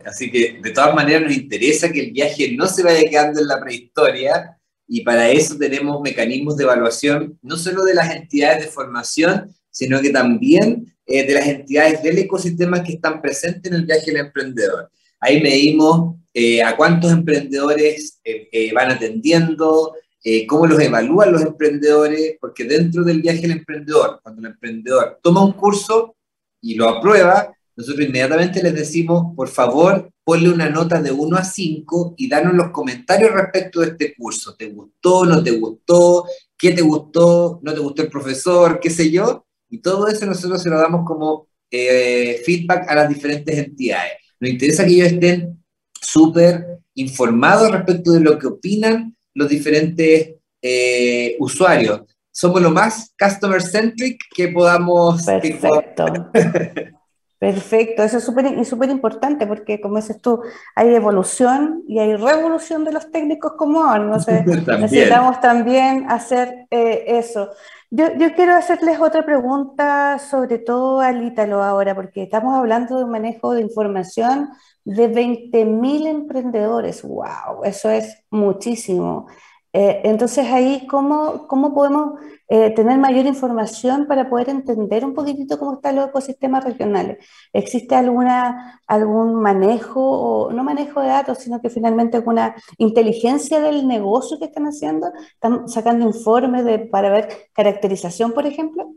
Así 0.06 0.30
que 0.30 0.58
de 0.62 0.70
todas 0.70 0.94
maneras 0.94 1.22
nos 1.22 1.36
interesa 1.36 1.92
que 1.92 2.00
el 2.00 2.12
viaje 2.12 2.54
no 2.56 2.66
se 2.66 2.82
vaya 2.82 3.08
quedando 3.08 3.40
en 3.40 3.46
la 3.46 3.60
prehistoria 3.60 4.56
y 4.88 5.02
para 5.02 5.30
eso 5.30 5.58
tenemos 5.58 6.00
mecanismos 6.00 6.56
de 6.56 6.64
evaluación 6.64 7.38
no 7.42 7.56
solo 7.58 7.84
de 7.84 7.94
las 7.94 8.10
entidades 8.14 8.64
de 8.64 8.70
formación, 8.70 9.54
sino 9.70 10.00
que 10.00 10.08
también 10.10 10.94
eh, 11.04 11.26
de 11.26 11.34
las 11.34 11.46
entidades 11.46 12.02
del 12.02 12.18
ecosistema 12.18 12.82
que 12.82 12.94
están 12.94 13.20
presentes 13.20 13.70
en 13.70 13.80
el 13.80 13.86
viaje 13.86 14.12
del 14.12 14.26
emprendedor. 14.26 14.90
Ahí 15.20 15.42
medimos 15.42 16.16
eh, 16.32 16.62
a 16.62 16.74
cuántos 16.74 17.12
emprendedores 17.12 18.18
eh, 18.24 18.72
van 18.72 18.92
atendiendo, 18.92 19.94
eh, 20.22 20.46
cómo 20.46 20.66
los 20.66 20.78
evalúan 20.80 21.32
los 21.32 21.42
emprendedores, 21.42 22.36
porque 22.40 22.64
dentro 22.64 23.04
del 23.04 23.22
viaje 23.22 23.40
del 23.40 23.52
emprendedor, 23.52 24.20
cuando 24.22 24.40
el 24.40 24.52
emprendedor 24.52 25.18
toma 25.22 25.44
un 25.44 25.52
curso 25.52 26.16
y 26.60 26.74
lo 26.74 26.88
aprueba, 26.88 27.54
nosotros 27.74 28.06
inmediatamente 28.06 28.62
les 28.62 28.74
decimos, 28.74 29.34
por 29.34 29.48
favor, 29.48 30.10
ponle 30.22 30.50
una 30.50 30.68
nota 30.68 31.00
de 31.00 31.10
1 31.10 31.36
a 31.36 31.44
5 31.44 32.14
y 32.18 32.28
danos 32.28 32.52
los 32.54 32.70
comentarios 32.70 33.32
respecto 33.32 33.80
de 33.80 33.86
este 33.88 34.14
curso. 34.14 34.54
¿Te 34.54 34.68
gustó? 34.68 35.24
¿No 35.24 35.42
te 35.42 35.52
gustó? 35.52 36.26
¿Qué 36.58 36.72
te 36.72 36.82
gustó? 36.82 37.58
¿No 37.62 37.72
te 37.72 37.80
gustó 37.80 38.02
el 38.02 38.10
profesor? 38.10 38.78
¿Qué 38.80 38.90
sé 38.90 39.10
yo? 39.10 39.46
Y 39.70 39.78
todo 39.78 40.08
eso 40.08 40.26
nosotros 40.26 40.62
se 40.62 40.68
lo 40.68 40.78
damos 40.78 41.06
como 41.06 41.48
eh, 41.70 42.42
feedback 42.44 42.90
a 42.90 42.94
las 42.94 43.08
diferentes 43.08 43.56
entidades. 43.56 44.12
Nos 44.38 44.50
interesa 44.50 44.84
que 44.84 44.92
ellos 44.92 45.12
estén 45.12 45.64
súper 46.00 46.80
informados 46.94 47.70
respecto 47.70 48.12
de 48.12 48.20
lo 48.20 48.38
que 48.38 48.48
opinan 48.48 49.16
los 49.34 49.48
diferentes 49.48 50.34
eh, 50.62 51.36
usuarios. 51.38 52.02
Somos 52.30 52.62
lo 52.62 52.70
más 52.70 53.12
customer 53.18 53.62
centric 53.62 54.20
que 54.34 54.48
podamos. 54.48 55.24
Perfecto. 55.24 56.30
Perfecto, 57.40 58.02
eso 58.02 58.18
es 58.18 58.24
súper 58.24 58.66
súper 58.66 58.90
importante 58.90 59.46
porque, 59.46 59.80
como 59.80 59.96
dices 59.96 60.20
tú, 60.20 60.42
hay 60.76 60.94
evolución 60.94 61.82
y 61.88 61.98
hay 61.98 62.14
revolución 62.14 62.84
de 62.84 62.92
los 62.92 63.10
técnicos 63.10 63.54
como 63.56 63.82
ahora. 63.82 64.18
necesitamos 64.78 65.40
también 65.40 66.04
hacer 66.10 66.66
eh, 66.70 67.04
eso. 67.06 67.48
Yo, 67.88 68.14
yo, 68.18 68.34
quiero 68.34 68.54
hacerles 68.54 69.00
otra 69.00 69.24
pregunta, 69.24 70.18
sobre 70.18 70.58
todo 70.58 71.00
al 71.00 71.24
Ítalo 71.24 71.62
ahora, 71.62 71.94
porque 71.94 72.24
estamos 72.24 72.54
hablando 72.54 72.98
de 72.98 73.04
un 73.04 73.10
manejo 73.10 73.54
de 73.54 73.62
información 73.62 74.50
de 74.84 75.08
20.000 75.08 76.06
emprendedores. 76.06 77.02
¡Wow! 77.02 77.64
Eso 77.64 77.90
es 77.90 78.24
muchísimo. 78.30 79.26
Eh, 79.72 80.00
entonces 80.04 80.46
ahí, 80.50 80.86
¿cómo, 80.88 81.46
cómo 81.46 81.72
podemos 81.72 82.18
eh, 82.48 82.70
tener 82.70 82.98
mayor 82.98 83.26
información 83.26 84.06
para 84.08 84.28
poder 84.28 84.48
entender 84.48 85.04
un 85.04 85.14
poquitito 85.14 85.58
cómo 85.60 85.74
están 85.74 85.96
los 85.96 86.08
ecosistemas 86.08 86.64
regionales? 86.64 87.18
¿Existe 87.52 87.94
alguna, 87.94 88.80
algún 88.88 89.34
manejo, 89.40 90.00
o 90.00 90.52
no 90.52 90.64
manejo 90.64 91.00
de 91.00 91.08
datos, 91.08 91.38
sino 91.38 91.60
que 91.60 91.70
finalmente 91.70 92.16
alguna 92.16 92.56
inteligencia 92.78 93.60
del 93.60 93.86
negocio 93.86 94.38
que 94.38 94.46
están 94.46 94.64
haciendo? 94.66 95.12
¿Están 95.34 95.68
sacando 95.68 96.04
informes 96.06 96.64
de, 96.64 96.80
para 96.80 97.10
ver 97.10 97.28
caracterización, 97.52 98.32
por 98.32 98.46
ejemplo? 98.46 98.92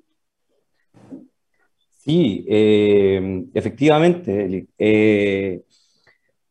Sí, 2.03 2.45
eh, 2.49 3.45
efectivamente. 3.53 4.67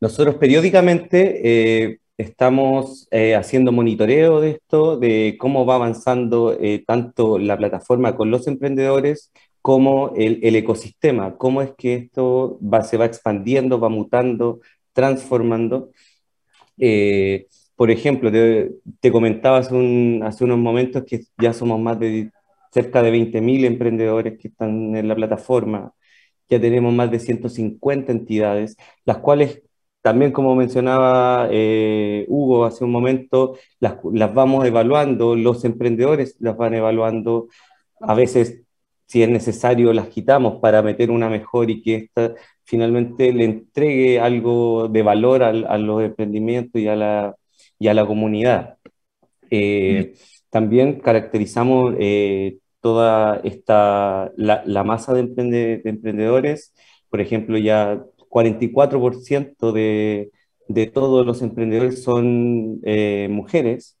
Nosotros 0.03 0.35
periódicamente 0.35 1.39
eh, 1.85 1.99
estamos 2.17 3.07
eh, 3.09 3.35
haciendo 3.35 3.71
monitoreo 3.71 4.41
de 4.41 4.49
esto, 4.49 4.97
de 4.97 5.37
cómo 5.39 5.65
va 5.65 5.75
avanzando 5.75 6.57
eh, 6.59 6.83
tanto 6.85 7.39
la 7.39 7.55
plataforma 7.57 8.13
con 8.13 8.29
los 8.29 8.45
emprendedores 8.47 9.31
como 9.61 10.11
el, 10.17 10.55
ecosistema, 10.57 11.37
cómo 11.37 11.61
es 11.61 11.71
que 11.77 11.93
esto 11.93 12.59
se 12.83 12.97
va 12.97 13.05
expandiendo, 13.05 13.79
va 13.79 13.87
mutando, 13.87 14.59
transformando. 14.91 15.91
por 17.77 17.89
ejemplo, 17.89 18.29
te, 18.99 19.11
comentaba 19.11 19.59
hace, 19.59 20.19
hace, 20.23 20.43
unos 20.43 20.57
momentos 20.57 21.05
que 21.05 21.21
ya 21.37 21.53
somos 21.53 21.79
más 21.79 21.97
de 21.97 22.29
cerca 22.73 23.03
de 23.03 23.11
20.000 23.11 23.65
emprendedores 23.65 24.39
que 24.39 24.47
están 24.49 24.95
en 24.95 25.07
la 25.07 25.15
plataforma, 25.15 25.93
ya 26.49 26.59
tenemos 26.59 26.93
más 26.93 27.11
de 27.11 27.19
150 27.19 28.11
entidades, 28.11 28.75
las 29.05 29.17
cuales 29.19 29.61
también, 30.01 30.31
como 30.33 30.55
mencionaba 30.55 31.47
eh, 31.51 32.25
Hugo 32.27 32.65
hace 32.65 32.83
un 32.83 32.91
momento, 32.91 33.57
las, 33.79 33.95
vamos 34.33 34.65
evaluando, 34.65 35.35
los 35.35 35.63
emprendedores 35.65 36.35
las 36.39 36.57
van 36.57 36.73
evaluando, 36.73 37.47
a 38.01 38.13
veces, 38.13 38.63
si 39.05 39.23
es 39.23 39.29
necesario, 39.29 39.93
las 39.93 40.09
quitamos 40.09 40.59
para 40.61 40.81
meter 40.81 41.11
una 41.11 41.29
mejor 41.29 41.69
y 41.71 41.81
que 41.81 41.95
esta 41.95 42.33
finalmente 42.65 43.31
le 43.33 43.45
entregue 43.45 44.19
algo 44.19 44.89
de 44.89 45.03
valor 45.03 45.43
a, 45.43 45.77
los 45.77 46.03
emprendimientos 46.03 46.81
y 46.81 46.87
a 46.87 46.95
la, 46.95 47.35
y 47.79 47.87
a 47.87 47.93
la 47.93 48.05
comunidad. 48.05 48.77
Eh, 49.49 50.15
también 50.49 50.99
caracterizamos 50.99 51.95
eh, 51.99 52.57
toda 52.83 53.39
esta, 53.45 54.33
la, 54.35 54.83
masa 54.83 55.13
de, 55.13 55.23
de, 55.25 55.81
emprendedores, 55.85 56.73
por 57.09 57.21
ejemplo, 57.21 57.57
ya 57.57 58.03
44% 58.29 59.71
de, 59.71 60.31
de, 60.67 60.87
todos 60.87 61.25
los 61.25 61.41
emprendedores 61.41 62.03
son 62.03 62.81
eh, 62.83 63.29
mujeres, 63.31 63.97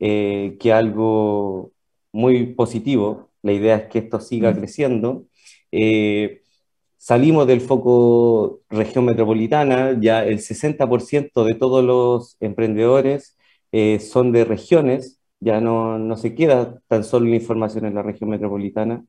eh, 0.00 0.56
que 0.60 0.72
algo 0.72 1.72
muy 2.12 2.54
positivo. 2.54 3.30
La 3.42 3.52
idea 3.52 3.76
es 3.76 3.88
que 3.90 3.98
esto 4.00 4.20
siga 4.20 4.54
creciendo. 4.54 5.26
Eh, 5.72 6.42
salimos 6.96 7.46
del 7.46 7.60
foco 7.60 8.62
región 8.70 9.04
metropolitana, 9.04 9.98
ya 10.00 10.24
el 10.24 10.40
60% 10.40 11.44
de 11.44 11.54
todos 11.54 11.84
los 11.84 12.36
emprendedores 12.40 13.36
son 14.00 14.32
de 14.32 14.44
regiones, 14.44 15.21
ya 15.42 15.60
no, 15.60 15.98
no, 15.98 16.16
se 16.16 16.34
queda 16.34 16.78
tan 16.86 17.02
solo 17.02 17.26
la 17.26 17.36
información 17.36 17.84
en 17.84 17.96
la 17.96 18.02
región 18.02 18.30
metropolitana, 18.30 19.04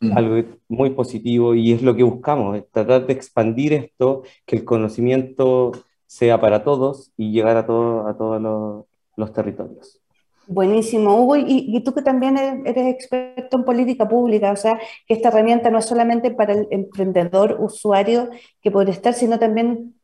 mm. 0.00 0.16
algo 0.16 0.48
muy 0.68 0.90
positivo 0.90 1.54
y 1.54 1.72
es 1.72 1.82
lo 1.82 1.96
que 1.96 2.02
buscamos, 2.02 2.62
tratar 2.70 3.06
de 3.06 3.14
expandir 3.14 3.72
esto, 3.72 4.22
que 4.44 4.56
el 4.56 4.64
conocimiento 4.64 5.72
sea 6.06 6.38
para 6.38 6.62
todos 6.64 7.12
y 7.16 7.32
llegar 7.32 7.56
a, 7.56 7.66
todo, 7.66 8.06
a 8.06 8.16
todos 8.16 8.42
los, 8.42 8.84
los 9.16 9.32
territorios. 9.32 10.00
Buenísimo, 10.46 11.16
Hugo, 11.16 11.36
y, 11.36 11.44
y, 11.46 11.80
tú 11.82 11.94
que 11.94 12.02
también 12.02 12.36
eres 12.36 12.94
experto 12.94 13.56
en 13.56 13.64
política 13.64 14.06
pública, 14.06 14.52
o 14.52 14.56
sea, 14.56 14.78
que 15.06 15.14
esta 15.14 15.30
herramienta 15.30 15.70
no 15.70 15.78
es 15.78 15.86
solamente 15.86 16.30
para 16.30 16.52
el 16.52 16.68
emprendedor 16.70 17.56
usuario 17.58 18.28
que 18.60 18.70
puede 18.70 18.90
estar, 18.90 19.14
sino 19.14 19.38
también 19.38 19.94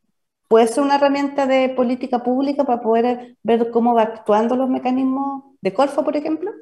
puede 0.48 0.66
ser 0.68 0.82
una 0.82 0.94
herramienta 0.94 1.46
de 1.46 1.68
política 1.68 2.22
pública 2.22 2.64
para 2.64 2.80
poder 2.80 3.36
ver 3.42 3.70
cómo 3.70 3.92
va 3.92 4.02
actuando 4.02 4.56
los 4.56 4.70
mecanismos 4.70 5.49
de 5.60 5.72
Corfo, 5.72 6.04
por 6.04 6.16
ejemplo? 6.16 6.52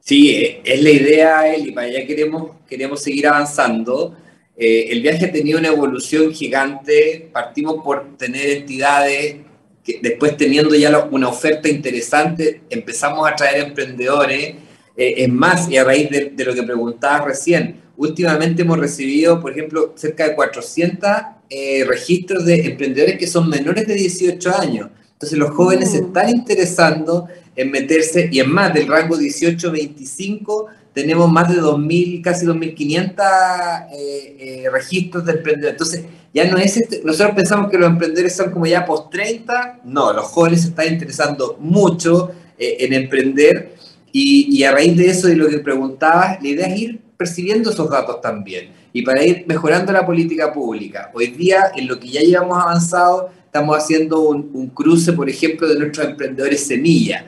Sí, 0.00 0.58
es 0.64 0.82
la 0.82 0.90
idea, 0.90 1.54
Eli, 1.54 1.72
para 1.72 1.86
allá 1.86 2.06
queremos, 2.06 2.52
queremos 2.68 3.02
seguir 3.02 3.26
avanzando. 3.28 4.16
Eh, 4.56 4.88
el 4.90 5.02
viaje 5.02 5.26
ha 5.26 5.32
tenido 5.32 5.58
una 5.58 5.68
evolución 5.68 6.32
gigante, 6.32 7.28
partimos 7.32 7.82
por 7.84 8.16
tener 8.16 8.50
entidades, 8.50 9.36
que 9.84 10.00
después 10.02 10.36
teniendo 10.36 10.74
ya 10.74 11.08
una 11.10 11.28
oferta 11.28 11.68
interesante, 11.68 12.62
empezamos 12.70 13.28
a 13.28 13.34
traer 13.34 13.66
emprendedores. 13.66 14.54
Eh, 14.96 15.14
es 15.18 15.28
más, 15.28 15.70
y 15.70 15.76
a 15.76 15.84
raíz 15.84 16.10
de, 16.10 16.30
de 16.30 16.44
lo 16.44 16.54
que 16.54 16.62
preguntabas 16.62 17.24
recién, 17.24 17.80
últimamente 17.96 18.62
hemos 18.62 18.78
recibido, 18.78 19.40
por 19.40 19.52
ejemplo, 19.52 19.92
cerca 19.96 20.26
de 20.28 20.34
400 20.34 21.10
eh, 21.50 21.84
registros 21.84 22.44
de 22.44 22.66
emprendedores 22.66 23.18
que 23.18 23.26
son 23.26 23.48
menores 23.48 23.86
de 23.86 23.94
18 23.94 24.56
años. 24.56 24.88
Entonces 25.12 25.38
los 25.38 25.50
jóvenes 25.50 25.90
se 25.90 26.00
mm. 26.00 26.06
están 26.06 26.30
interesando 26.30 27.28
en 27.56 27.70
meterse, 27.70 28.28
y 28.30 28.40
en 28.40 28.50
más 28.50 28.72
del 28.72 28.86
rango 28.86 29.16
18-25 29.16 30.66
tenemos 30.92 31.30
más 31.30 31.48
de 31.48 31.60
2.000, 31.60 32.22
casi 32.22 32.46
2.500 32.46 33.86
eh, 33.92 34.36
eh, 34.38 34.70
registros 34.72 35.24
de 35.24 35.32
emprendedores. 35.32 35.72
Entonces 35.72 36.04
ya 36.32 36.50
no 36.50 36.58
es, 36.58 36.76
este, 36.76 37.02
nosotros 37.04 37.34
pensamos 37.36 37.70
que 37.70 37.78
los 37.78 37.88
emprendedores 37.88 38.34
son 38.34 38.50
como 38.50 38.66
ya 38.66 38.84
post 38.84 39.10
30, 39.10 39.80
no, 39.84 40.12
los 40.12 40.26
jóvenes 40.26 40.62
se 40.62 40.68
están 40.68 40.92
interesando 40.92 41.56
mucho 41.60 42.32
en 42.62 42.92
emprender 42.92 43.72
y, 44.12 44.62
a 44.64 44.72
raíz 44.72 44.96
de 44.96 45.08
eso 45.08 45.28
y 45.28 45.34
lo 45.34 45.48
que 45.48 45.58
preguntabas, 45.58 46.42
la 46.42 46.48
idea 46.48 46.66
es 46.66 46.80
ir 46.80 47.00
percibiendo 47.16 47.70
esos 47.70 47.88
datos 47.88 48.20
también 48.20 48.70
y 48.92 49.02
para 49.02 49.22
ir 49.24 49.44
mejorando 49.46 49.92
la 49.92 50.04
política 50.04 50.52
pública. 50.52 51.10
Hoy 51.14 51.28
día, 51.28 51.70
en 51.76 51.86
lo 51.86 51.98
que 52.00 52.08
ya 52.08 52.20
llevamos 52.20 52.58
avanzado, 52.58 53.30
estamos 53.44 53.76
haciendo 53.76 54.20
un, 54.20 54.68
cruce, 54.68 55.12
por 55.12 55.28
ejemplo, 55.28 55.68
de 55.68 55.78
nuestros 55.78 56.06
emprendedores 56.06 56.66
semilla. 56.66 57.26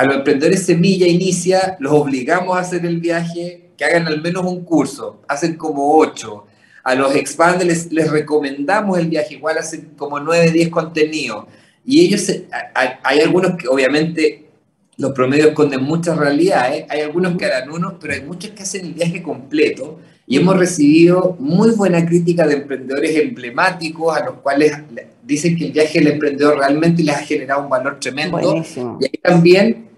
A 0.00 0.04
los 0.06 0.16
emprendedores 0.16 0.64
semilla 0.64 1.06
inicia, 1.06 1.76
los 1.78 1.92
obligamos 1.92 2.56
a 2.56 2.60
hacer 2.60 2.86
el 2.86 3.00
viaje, 3.00 3.68
que 3.76 3.84
hagan 3.84 4.06
al 4.06 4.22
menos 4.22 4.46
un 4.46 4.64
curso, 4.64 5.20
hacen 5.28 5.56
como 5.56 5.94
ocho. 5.98 6.46
A 6.82 6.94
los 6.94 7.14
expand 7.14 7.62
les, 7.64 7.92
les 7.92 8.10
recomendamos 8.10 8.98
el 8.98 9.08
viaje, 9.08 9.34
igual 9.34 9.58
hacen 9.58 9.90
como 9.98 10.18
nueve, 10.18 10.52
diez 10.52 10.70
contenidos. 10.70 11.44
Y 11.84 12.00
ellos, 12.00 12.26
hay, 12.74 12.88
hay 13.02 13.20
algunos 13.20 13.56
que 13.56 13.68
obviamente 13.68 14.46
los 14.96 15.12
promedios 15.12 15.48
esconden 15.48 15.82
muchas 15.82 16.16
realidades, 16.16 16.86
hay 16.88 17.02
algunos 17.02 17.36
que 17.36 17.44
harán 17.44 17.70
uno, 17.70 17.98
pero 18.00 18.14
hay 18.14 18.22
muchos 18.22 18.52
que 18.52 18.62
hacen 18.62 18.86
el 18.86 18.94
viaje 18.94 19.22
completo 19.22 20.00
y 20.26 20.38
hemos 20.38 20.56
recibido 20.56 21.36
muy 21.38 21.72
buena 21.72 22.06
crítica 22.06 22.46
de 22.46 22.54
emprendedores 22.54 23.14
emblemáticos 23.16 24.16
a 24.16 24.24
los 24.24 24.36
cuales 24.36 24.72
dicen 25.24 25.58
que 25.58 25.66
el 25.66 25.72
viaje 25.72 25.98
del 25.98 26.14
emprendedor 26.14 26.56
realmente 26.56 27.02
les 27.02 27.16
ha 27.16 27.20
generado 27.20 27.64
un 27.64 27.68
valor 27.68 28.00
tremendo. 28.00 28.40
Y 28.40 29.04
ahí 29.04 29.20
también 29.22 29.89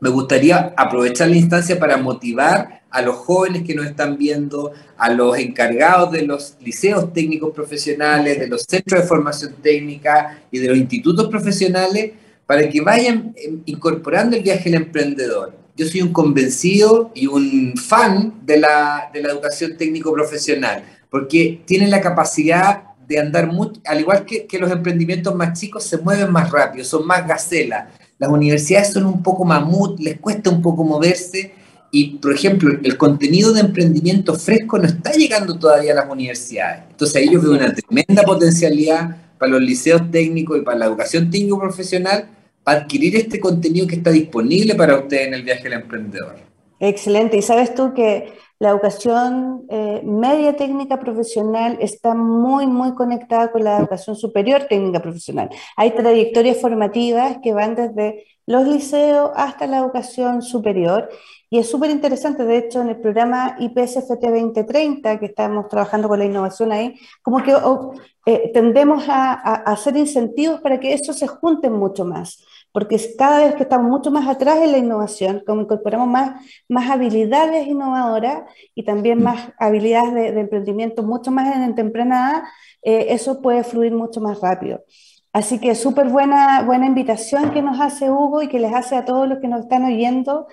me 0.00 0.10
gustaría 0.10 0.74
aprovechar 0.76 1.28
la 1.28 1.36
instancia 1.36 1.78
para 1.78 1.96
motivar 1.96 2.82
a 2.90 3.02
los 3.02 3.16
jóvenes 3.16 3.62
que 3.62 3.74
nos 3.74 3.86
están 3.86 4.16
viendo, 4.16 4.72
a 4.96 5.10
los 5.10 5.36
encargados 5.38 6.12
de 6.12 6.22
los 6.22 6.56
liceos 6.60 7.12
técnicos 7.12 7.52
profesionales, 7.52 8.38
de 8.38 8.46
los 8.46 8.62
centros 8.62 9.02
de 9.02 9.06
formación 9.06 9.54
técnica 9.62 10.40
y 10.50 10.58
de 10.58 10.68
los 10.68 10.76
institutos 10.76 11.28
profesionales, 11.28 12.12
para 12.46 12.68
que 12.68 12.80
vayan 12.80 13.34
em, 13.36 13.60
incorporando 13.66 14.36
el 14.36 14.42
viaje 14.42 14.70
del 14.70 14.82
emprendedor 14.82 15.66
yo 15.76 15.86
soy 15.86 16.00
un 16.00 16.12
convencido 16.12 17.12
y 17.14 17.26
un 17.26 17.74
fan 17.76 18.40
de 18.44 18.58
la, 18.58 19.10
de 19.12 19.22
la 19.22 19.28
educación 19.28 19.76
técnico-profesional, 19.76 20.84
porque 21.10 21.60
tienen 21.66 21.90
la 21.90 22.00
capacidad 22.00 22.82
de 23.06 23.20
andar, 23.20 23.46
mucho, 23.46 23.80
al 23.84 24.00
igual 24.00 24.24
que, 24.24 24.46
que, 24.46 24.58
los 24.58 24.70
emprendimientos 24.70 25.34
más 25.34 25.58
chicos, 25.58 25.84
se 25.84 25.98
mueven 25.98 26.32
más 26.32 26.50
rápido, 26.50 26.84
son 26.84 27.06
más 27.06 27.26
gacelas. 27.28 27.88
Las 28.18 28.30
universidades 28.30 28.92
son 28.92 29.06
un 29.06 29.22
poco 29.22 29.44
mamut, 29.44 30.00
les 30.00 30.18
cuesta 30.18 30.50
un 30.50 30.62
poco 30.62 30.84
moverse. 30.84 31.54
Y, 31.90 32.16
por 32.18 32.32
ejemplo, 32.32 32.78
el 32.82 32.96
contenido 32.96 33.52
de 33.52 33.60
emprendimiento 33.60 34.34
fresco 34.34 34.78
no 34.78 34.86
está 34.86 35.12
llegando 35.12 35.58
todavía 35.58 35.92
a 35.92 35.96
las 35.96 36.10
universidades. 36.10 36.84
Entonces, 36.90 37.16
ahí 37.16 37.30
yo 37.32 37.40
veo 37.40 37.52
una 37.52 37.72
tremenda 37.72 38.22
potencialidad 38.22 39.16
para 39.38 39.52
los 39.52 39.60
liceos 39.60 40.10
técnicos 40.10 40.58
y 40.58 40.62
para 40.62 40.78
la 40.78 40.86
educación 40.86 41.30
técnico-profesional 41.30 42.28
adquirir 42.64 43.16
este 43.16 43.38
contenido 43.38 43.86
que 43.86 43.96
está 43.96 44.10
disponible 44.10 44.74
para 44.74 44.98
usted 44.98 45.28
en 45.28 45.34
el 45.34 45.42
viaje 45.42 45.64
del 45.64 45.74
emprendedor. 45.74 46.36
Excelente. 46.80 47.36
Y 47.36 47.42
sabes 47.42 47.74
tú 47.74 47.94
que 47.94 48.32
la 48.58 48.70
educación 48.70 49.66
eh, 49.68 50.00
media 50.04 50.56
técnica 50.56 50.98
profesional 50.98 51.76
está 51.80 52.14
muy, 52.14 52.66
muy 52.66 52.94
conectada 52.94 53.50
con 53.50 53.64
la 53.64 53.78
educación 53.78 54.16
superior 54.16 54.64
técnica 54.64 55.00
profesional. 55.00 55.50
Hay 55.76 55.90
trayectorias 55.90 56.60
formativas 56.60 57.38
que 57.42 57.52
van 57.52 57.74
desde 57.74 58.24
los 58.46 58.66
liceos 58.66 59.30
hasta 59.34 59.66
la 59.66 59.78
educación 59.78 60.40
superior. 60.40 61.08
Y 61.50 61.58
es 61.58 61.70
súper 61.70 61.90
interesante, 61.90 62.44
de 62.44 62.58
hecho, 62.58 62.80
en 62.80 62.88
el 62.88 63.00
programa 63.00 63.56
IPSFT 63.58 64.20
2030, 64.20 65.18
que 65.18 65.26
estamos 65.26 65.68
trabajando 65.68 66.08
con 66.08 66.18
la 66.18 66.24
innovación 66.24 66.72
ahí, 66.72 66.94
como 67.22 67.42
que 67.42 67.54
oh, 67.54 67.92
eh, 68.24 68.50
tendemos 68.52 69.04
a, 69.08 69.32
hacer 69.32 69.96
incentivos 69.96 70.60
para 70.60 70.80
que 70.80 70.92
eso 70.92 71.12
se 71.12 71.26
junten 71.26 71.72
mucho 71.72 72.04
más 72.04 72.44
porque 72.76 73.00
cada 73.16 73.38
vez 73.38 73.54
que 73.54 73.62
estamos 73.62 73.90
mucho 73.90 74.10
más 74.10 74.28
atrás 74.28 74.58
en 74.58 74.70
la 74.70 74.76
innovación, 74.76 75.42
como 75.46 75.62
incorporamos 75.62 76.08
más, 76.08 76.44
más 76.68 76.90
habilidades 76.90 77.66
innovadoras 77.66 78.42
y 78.74 78.84
también 78.84 79.22
más 79.22 79.50
habilidades 79.58 80.12
de, 80.12 80.38
emprendimiento 80.38 81.02
mucho 81.02 81.30
más 81.30 81.56
en 81.56 81.74
temprana 81.74 82.32
edad, 82.32 82.42
eh, 82.82 83.14
eso 83.14 83.40
puede 83.40 83.64
fluir 83.64 83.94
mucho 83.94 84.20
más 84.20 84.42
rápido. 84.42 84.84
Así 85.32 85.58
que 85.58 85.74
súper 85.74 86.10
buena, 86.10 86.64
buena 86.64 86.84
invitación 86.84 87.50
que 87.50 87.62
nos 87.62 87.80
hace 87.80 88.10
Hugo 88.10 88.42
y 88.42 88.48
que 88.48 88.58
les 88.58 88.74
hace 88.74 88.94
a 88.94 89.06
todos 89.06 89.26
los 89.26 89.38
que 89.38 89.48
nos 89.48 89.60
están 89.60 89.86
oyendo 89.86 90.46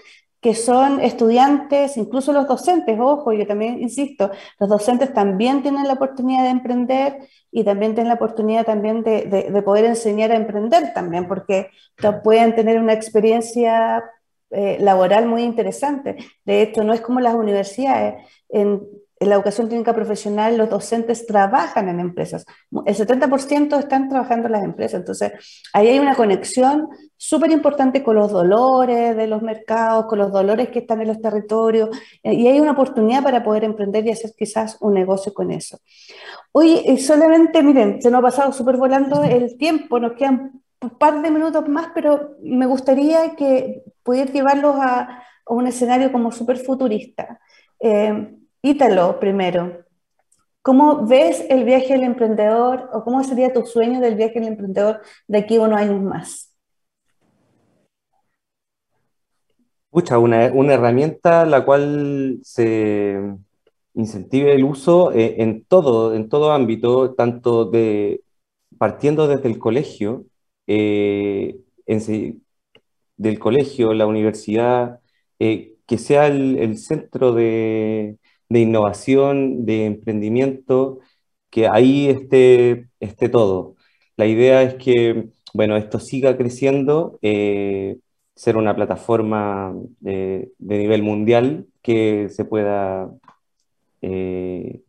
que 0.43 0.53
son 0.55 0.99
estudiantes, 0.99 1.95
incluso 1.95 2.33
los 2.33 2.47
docentes, 2.47 2.99
ojo, 2.99 3.31
yo 3.31 3.47
también 3.47 3.81
insisto, 3.81 4.29
los 4.59 4.69
docentes 4.69 5.13
también 5.13 5.61
tienen 5.61 5.87
la 5.87 5.93
oportunidad 5.93 6.43
de 6.43 6.49
emprender 6.49 7.29
y 7.49 7.63
también 7.63 7.95
tienen 7.95 8.09
la 8.09 8.15
oportunidad 8.15 8.65
también 8.65 9.03
de, 9.03 9.23
de, 9.25 9.61
poder 9.61 9.85
enseñar 9.85 10.31
a 10.31 10.35
emprender 10.35 10.93
también, 10.93 11.29
porque 11.29 11.69
pueden 12.23 12.55
tener 12.55 12.77
una 12.77 12.91
experiencia 12.91 14.03
eh, 14.49 14.77
laboral 14.81 15.27
muy 15.27 15.43
interesante. 15.43 16.17
De 16.43 16.61
hecho, 16.61 16.83
no 16.83 16.93
es 16.93 16.99
como 16.99 17.21
las 17.21 17.35
universidades. 17.35 18.15
En, 18.49 18.81
en 19.23 19.29
la 19.29 19.35
educación 19.35 19.69
técnica 19.69 19.93
profesional 19.93 20.57
los 20.57 20.69
docentes 20.69 21.25
trabajan 21.25 21.87
en 21.87 21.99
empresas. 21.99 22.45
El 22.85 22.95
70% 22.95 23.79
están 23.79 24.09
trabajando 24.09 24.47
en 24.47 24.51
las 24.51 24.63
empresas. 24.63 24.99
Entonces, 24.99 25.31
ahí 25.71 25.87
hay 25.87 25.99
una 25.99 26.15
conexión 26.15 26.89
súper 27.15 27.51
importante 27.51 28.03
con 28.03 28.17
los 28.17 28.31
dolores 28.31 29.15
de 29.15 29.27
los 29.27 29.41
mercados, 29.41 30.07
con 30.07 30.19
los 30.19 30.31
dolores 30.31 30.69
que 30.69 30.79
están 30.79 31.01
en 31.01 31.07
los 31.07 31.21
territorios, 31.21 31.89
eh, 32.21 32.33
y 32.33 32.47
hay 32.47 32.59
una 32.59 32.71
oportunidad 32.71 33.23
para 33.23 33.43
poder 33.43 33.63
emprender 33.63 34.05
y 34.05 34.11
hacer 34.11 34.31
quizás 34.37 34.77
un 34.81 34.93
negocio 34.93 35.33
con 35.33 35.51
eso. 35.51 35.79
Hoy 36.51 36.97
solamente, 36.97 37.63
miren, 37.63 38.01
se 38.01 38.11
nos 38.11 38.19
ha 38.19 38.23
pasado 38.23 38.51
súper 38.51 38.75
volando 38.75 39.23
el 39.23 39.57
tiempo, 39.57 39.99
nos 39.99 40.13
quedan 40.13 40.61
un 40.81 40.89
par 40.97 41.21
de 41.21 41.31
minutos 41.31 41.67
más, 41.69 41.87
pero 41.95 42.35
me 42.43 42.65
gustaría 42.65 43.35
que 43.37 43.83
pudiera 44.03 44.31
llevarlos 44.31 44.75
a, 44.77 45.23
un 45.45 45.67
escenario 45.67 46.09
como 46.11 46.31
súper 46.31 46.57
futurista. 46.57 47.39
Eh, 47.77 48.33
Ítalo 48.65 49.19
primero. 49.19 49.83
¿Cómo 50.61 51.05
ves 51.05 51.45
el 51.49 51.65
viaje 51.65 51.93
del 51.93 52.03
emprendedor 52.03 52.89
o 52.93 53.03
cómo 53.03 53.21
sería 53.21 53.51
tu 53.51 53.65
sueño 53.65 53.99
del 53.99 54.15
viaje 54.15 54.39
del 54.39 54.47
emprendedor 54.47 55.01
de 55.27 55.37
aquí 55.37 55.57
a 55.57 55.63
unos 55.63 55.79
años 55.79 56.01
más? 56.01 56.55
Pucha, 59.89 60.17
una, 60.17 60.49
una 60.53 60.75
herramienta 60.75 61.45
la 61.45 61.65
cual 61.65 62.39
se, 62.41 63.19
incentive 63.95 64.55
el 64.55 64.63
uso 64.63 65.11
eh, 65.11 65.35
en 65.39 65.65
todo, 65.65 66.15
en 66.15 66.29
todo 66.29 66.53
ámbito, 66.53 67.13
tanto 67.15 67.65
de 67.65 68.21
partiendo 68.77 69.27
desde 69.27 69.49
el 69.49 69.59
colegio, 69.59 70.25
eh, 70.67 71.59
del 73.17 73.39
colegio, 73.39 73.93
la 73.93 74.07
universidad, 74.07 75.01
eh, 75.39 75.75
que 75.85 75.97
sea 75.97 76.27
el, 76.27 76.77
centro 76.77 77.33
de, 77.33 78.17
innovación, 78.49 79.65
de 79.65 79.85
emprendimiento, 79.85 80.99
que 81.49 81.67
ahí 81.67 82.09
esté, 82.09 82.89
esté 82.99 83.29
todo. 83.29 83.75
La 84.17 84.25
idea 84.27 84.63
es 84.63 84.75
que, 84.75 85.29
bueno, 85.53 85.77
esto 85.77 85.99
siga 85.99 86.37
creciendo, 86.37 87.19
ser 88.35 88.57
una 88.57 88.75
plataforma 88.75 89.73
de, 89.99 90.51
nivel 90.59 91.03
mundial 91.03 91.67
que 91.81 92.29
se 92.29 92.45
pueda 92.45 93.11
eh, 94.01 94.81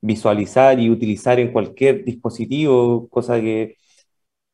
visualizar 0.00 0.80
y 0.80 0.90
utilizar 0.90 1.40
en 1.40 1.52
cualquier 1.52 2.04
dispositivo, 2.04 3.08
cosa 3.10 3.40
que 3.40 3.76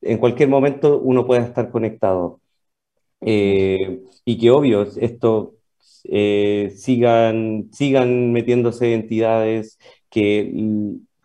en 0.03 0.19
cualquier 0.19 0.49
momento 0.49 1.01
uno 1.01 1.27
pueda 1.27 1.43
estar 1.45 1.71
conectado. 1.71 2.41
Eh, 3.21 4.03
y 4.25 4.39
que 4.39 4.51
obvio, 4.51 4.83
esto 4.83 5.56
eh, 6.11 6.73
sigan, 6.77 7.69
sigan 7.73 8.33
metiéndose 8.33 8.95
entidades, 8.95 9.79
que, 10.11 10.53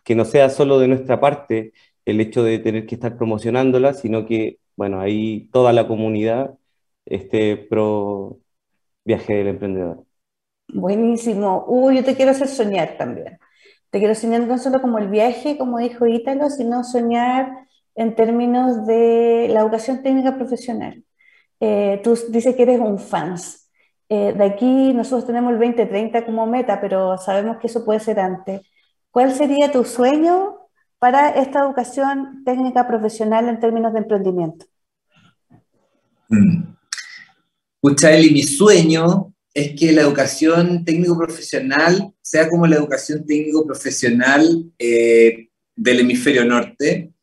que 0.03 0.15
no 0.15 0.25
sea 0.25 0.49
solo 0.49 0.79
de 0.79 0.87
nuestra 0.87 1.19
parte 1.19 1.73
el 2.05 2.19
hecho 2.19 2.43
de 2.43 2.59
tener 2.59 2.85
que 2.85 2.95
estar 2.95 3.17
promocionándola, 3.17 3.93
sino 3.93 4.25
que, 4.25 4.59
bueno, 4.75 4.99
ahí 4.99 5.49
toda 5.51 5.73
la 5.73 5.87
comunidad 5.87 6.57
esté 7.05 7.57
pro 7.57 8.39
viaje 9.05 9.33
del 9.35 9.47
emprendedor. 9.47 10.03
Buenísimo. 10.73 11.65
Yo 11.91 12.03
te 12.03 12.15
quiero 12.15 12.31
hacer 12.31 12.47
soñar 12.47 12.97
también. 12.97 13.37
Te 13.89 13.99
quiero 13.99 14.15
soñar 14.15 14.47
no 14.47 14.57
solo 14.57 14.81
como 14.81 14.99
el 14.99 15.09
viaje, 15.09 15.57
como 15.57 15.79
dijo 15.79 16.07
Ítalo, 16.07 16.49
sino 16.49 16.83
soñar 16.83 17.67
en 17.95 18.15
términos 18.15 18.85
de 18.87 19.47
la 19.49 19.61
educación 19.61 20.01
técnica 20.01 20.37
profesional. 20.37 21.03
Eh, 21.59 21.99
tú 22.03 22.17
dices 22.29 22.55
que 22.55 22.63
eres 22.63 22.79
un 22.79 22.99
fans. 22.99 23.60
Eh, 24.13 24.33
de 24.37 24.43
aquí 24.43 24.91
nosotros 24.93 25.25
tenemos 25.25 25.53
el 25.53 25.59
2030 25.59 26.25
como 26.25 26.45
meta, 26.45 26.81
pero 26.81 27.17
sabemos 27.17 27.59
que 27.61 27.67
eso 27.67 27.85
puede 27.85 28.01
ser 28.01 28.19
antes. 28.19 28.59
¿Cuál 29.09 29.33
sería 29.33 29.71
tu 29.71 29.85
sueño 29.85 30.57
para 30.99 31.29
esta 31.29 31.61
educación 31.61 32.43
técnica 32.43 32.85
profesional 32.89 33.47
en 33.47 33.61
términos 33.61 33.93
de 33.93 33.99
emprendimiento? 33.99 34.65
Mm. 36.27 36.73
Eli, 38.03 38.31
mi 38.31 38.43
sueño 38.43 39.33
es 39.53 39.79
que 39.79 39.93
la 39.93 40.01
educación 40.01 40.83
técnico-profesional 40.83 42.13
sea 42.21 42.49
como 42.49 42.67
la 42.67 42.75
educación 42.75 43.25
técnico-profesional 43.25 44.73
eh, 44.77 45.47
del 45.73 46.01
hemisferio 46.01 46.43
norte, 46.43 47.13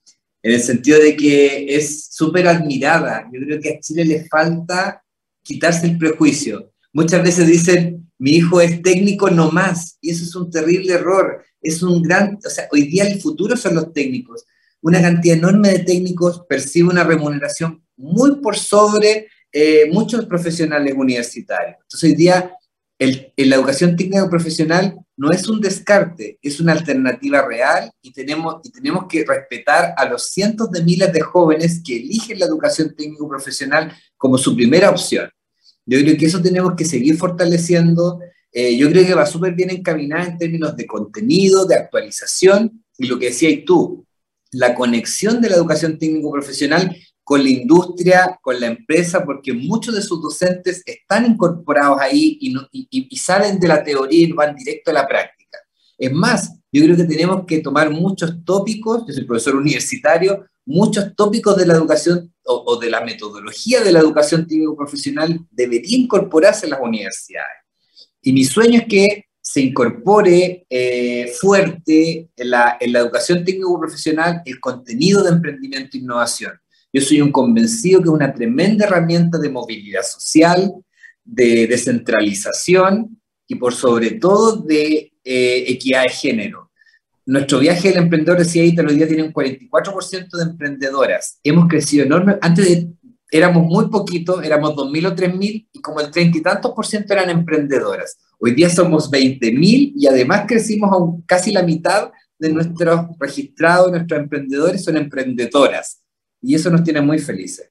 en 0.42 0.52
el 0.52 0.60
sentido 0.62 0.98
de 1.02 1.14
que 1.14 1.66
es 1.76 2.06
súper 2.12 2.48
admirada. 2.48 3.28
Yo 3.30 3.40
creo 3.44 3.60
que 3.60 3.74
a 3.74 3.78
Chile 3.78 4.06
le 4.06 4.26
falta 4.26 5.04
quitarse 5.42 5.86
el 5.86 5.98
prejuicio. 5.98 6.72
Muchas 6.92 7.22
veces 7.22 7.46
dicen, 7.46 8.10
mi 8.18 8.32
hijo 8.32 8.60
es 8.60 8.82
técnico 8.82 9.30
no 9.30 9.50
más, 9.50 9.98
y 10.00 10.10
eso 10.10 10.24
es 10.24 10.34
un 10.34 10.50
terrible 10.50 10.94
error. 10.94 11.44
Es 11.60 11.82
un 11.82 12.02
gran, 12.02 12.38
o 12.44 12.50
sea, 12.50 12.68
hoy 12.72 12.82
día 12.82 13.04
el 13.04 13.20
futuro 13.20 13.56
son 13.56 13.74
los 13.74 13.92
técnicos. 13.92 14.44
Una 14.80 15.00
cantidad 15.00 15.36
enorme 15.36 15.70
de 15.70 15.80
técnicos 15.80 16.44
percibe 16.48 16.88
una 16.88 17.04
remuneración 17.04 17.82
muy 17.96 18.36
por 18.36 18.56
sobre 18.56 19.28
eh, 19.52 19.88
muchos 19.92 20.26
profesionales 20.26 20.94
universitarios. 20.96 21.76
Entonces 21.82 22.10
hoy 22.10 22.16
día 22.16 22.52
el, 22.98 23.32
la 23.36 23.56
educación 23.56 23.96
técnica 23.96 24.28
profesional 24.28 24.96
no 25.16 25.30
es 25.30 25.48
un 25.48 25.60
descarte, 25.60 26.38
es 26.42 26.60
una 26.60 26.72
alternativa 26.72 27.42
real 27.46 27.90
y 28.02 28.12
tenemos, 28.12 28.56
y 28.64 28.70
tenemos 28.70 29.06
que 29.08 29.24
respetar 29.24 29.94
a 29.96 30.04
los 30.04 30.30
cientos 30.30 30.70
de 30.70 30.82
miles 30.82 31.12
de 31.12 31.20
jóvenes 31.20 31.80
que 31.84 31.96
eligen 31.96 32.38
la 32.38 32.46
educación 32.46 32.94
técnico 32.96 33.28
profesional 33.28 33.92
como 34.16 34.38
su 34.38 34.54
primera 34.54 34.90
opción. 34.90 35.28
Yo 35.88 35.98
creo 36.00 36.18
que 36.18 36.26
eso 36.26 36.42
tenemos 36.42 36.74
que 36.76 36.84
seguir 36.84 37.16
fortaleciendo. 37.16 38.20
Eh, 38.52 38.76
yo 38.76 38.90
creo 38.90 39.06
que 39.06 39.14
va 39.14 39.24
súper 39.24 39.54
bien 39.54 39.70
encaminada 39.70 40.26
en 40.26 40.36
términos 40.36 40.76
de 40.76 40.86
contenido, 40.86 41.64
de 41.64 41.76
actualización 41.76 42.84
y 42.98 43.06
lo 43.06 43.18
que 43.18 43.26
decías 43.26 43.64
tú, 43.64 44.04
la 44.52 44.74
conexión 44.74 45.40
de 45.40 45.48
la 45.48 45.56
educación 45.56 45.98
técnico 45.98 46.30
profesional 46.30 46.94
con 47.24 47.42
la 47.42 47.48
industria, 47.48 48.38
con 48.42 48.60
la 48.60 48.66
empresa, 48.66 49.24
porque 49.24 49.54
muchos 49.54 49.94
de 49.94 50.02
sus 50.02 50.20
docentes 50.20 50.82
están 50.84 51.24
incorporados 51.24 51.98
ahí 52.00 52.36
y, 52.38 52.54
y, 52.90 53.16
salen 53.16 53.58
de 53.58 53.68
la 53.68 53.82
teoría 53.82 54.26
y 54.26 54.32
van 54.32 54.56
directo 54.56 54.90
a 54.90 54.94
la 54.94 55.08
práctica. 55.08 55.58
Es 55.96 56.12
más, 56.12 56.54
yo 56.70 56.82
creo 56.82 56.96
que 56.96 57.04
tenemos 57.04 57.46
que 57.46 57.60
tomar 57.60 57.90
muchos 57.90 58.44
tópicos, 58.44 59.04
yo 59.06 59.14
soy 59.14 59.24
profesor 59.24 59.56
universitario, 59.56 60.46
muchos 60.68 61.14
tópicos 61.16 61.56
de 61.56 61.66
la 61.66 61.74
educación 61.74 62.32
o, 62.44 62.76
de 62.76 62.90
la 62.90 63.04
metodología 63.04 63.82
de 63.82 63.92
la 63.92 64.00
educación 64.00 64.46
técnico 64.46 64.76
profesional 64.76 65.38
debería 65.50 65.98
incorporarse 65.98 66.66
en 66.66 66.70
las 66.70 66.80
universidades. 66.80 67.64
Y 68.22 68.32
mi 68.32 68.44
sueño 68.44 68.80
es 68.80 68.86
que 68.86 69.24
se 69.40 69.60
incorpore 69.60 70.66
eh, 70.68 71.32
fuerte 71.40 72.30
en 72.36 72.50
la, 72.50 72.76
en 72.80 72.92
la 72.92 73.00
educación 73.00 73.44
técnico 73.44 73.78
profesional 73.78 74.42
el 74.44 74.60
contenido 74.60 75.22
de 75.22 75.30
emprendimiento 75.30 75.96
e 75.96 76.00
innovación 76.00 76.52
yo 76.92 77.02
soy 77.02 77.20
un 77.20 77.30
convencido 77.30 78.00
que 78.00 78.08
es 78.08 78.14
una 78.14 78.32
tremenda 78.32 78.86
herramienta 78.86 79.38
de 79.38 79.50
movilidad 79.50 80.02
social, 80.02 80.72
de 81.22 81.66
descentralización 81.66 83.20
y 83.46 83.56
por 83.56 83.74
sobre 83.74 84.12
todo 84.12 84.56
de 84.56 85.12
eh, 85.22 85.64
equidad 85.68 86.04
de 86.04 86.08
género. 86.08 86.67
Nuestro 87.28 87.58
viaje 87.58 87.90
del 87.90 87.98
emprendedor, 87.98 88.38
decía 88.38 88.62
ahí, 88.62 88.72
los 88.72 88.94
días 88.94 89.06
tiene 89.06 89.22
un 89.22 89.34
44% 89.34 90.30
de 90.30 90.42
emprendedoras. 90.44 91.38
Hemos 91.44 91.68
crecido 91.68 92.06
enorme. 92.06 92.38
Antes 92.40 92.86
éramos 93.30 93.64
muy 93.64 93.90
poquitos, 93.90 94.42
éramos 94.42 94.70
2.000 94.70 95.08
o 95.08 95.14
3.000 95.14 95.68
y 95.70 95.80
como 95.82 96.00
el 96.00 96.10
30 96.10 96.38
y 96.38 96.40
tantos 96.40 96.72
por 96.72 96.86
ciento 96.86 97.12
eran 97.12 97.28
emprendedoras. 97.28 98.16
Hoy 98.40 98.54
día 98.54 98.70
somos 98.70 99.10
20.000 99.10 99.92
y 99.94 100.06
además 100.06 100.44
crecimos 100.48 100.90
a 100.90 101.22
casi 101.26 101.52
la 101.52 101.62
mitad 101.62 102.10
de 102.38 102.48
nuestros 102.50 103.08
registrados, 103.20 103.90
nuestros 103.90 104.20
emprendedores 104.20 104.82
son 104.82 104.96
emprendedoras 104.96 106.02
y 106.40 106.54
eso 106.54 106.70
nos 106.70 106.82
tiene 106.82 107.02
muy 107.02 107.18
felices. 107.18 107.70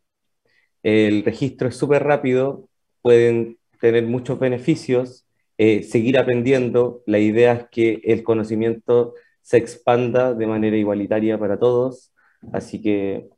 El 0.84 1.24
registro 1.24 1.70
es 1.70 1.78
súper 1.78 2.04
rápido, 2.04 2.68
pueden 3.01 3.60
tener 3.80 4.06
muchos 4.06 4.39
beneficios, 4.39 5.24
eh, 5.58 5.84
seguir 5.84 6.18
aprendiendo. 6.18 7.01
La 7.06 7.20
idea 7.20 7.54
es 7.54 7.66
que 7.72 8.01
el 8.04 8.24
conocimiento 8.24 9.14
se 9.44 9.58
expanda 9.58 10.34
de 10.34 10.48
manera 10.48 10.76
igualitaria 10.76 11.38
para 11.38 11.60
todos. 11.60 12.12
Así 12.52 12.82
que 12.82 13.30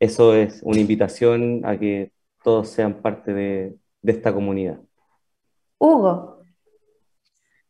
eso 0.00 0.34
es 0.34 0.60
una 0.62 0.80
invitación 0.80 1.62
a 1.64 1.78
que 1.78 2.12
todos 2.42 2.70
sean 2.70 3.02
parte 3.02 3.34
de, 3.34 3.76
esta 4.04 4.32
comunidad. 4.32 4.80
Hugo. 5.76 6.38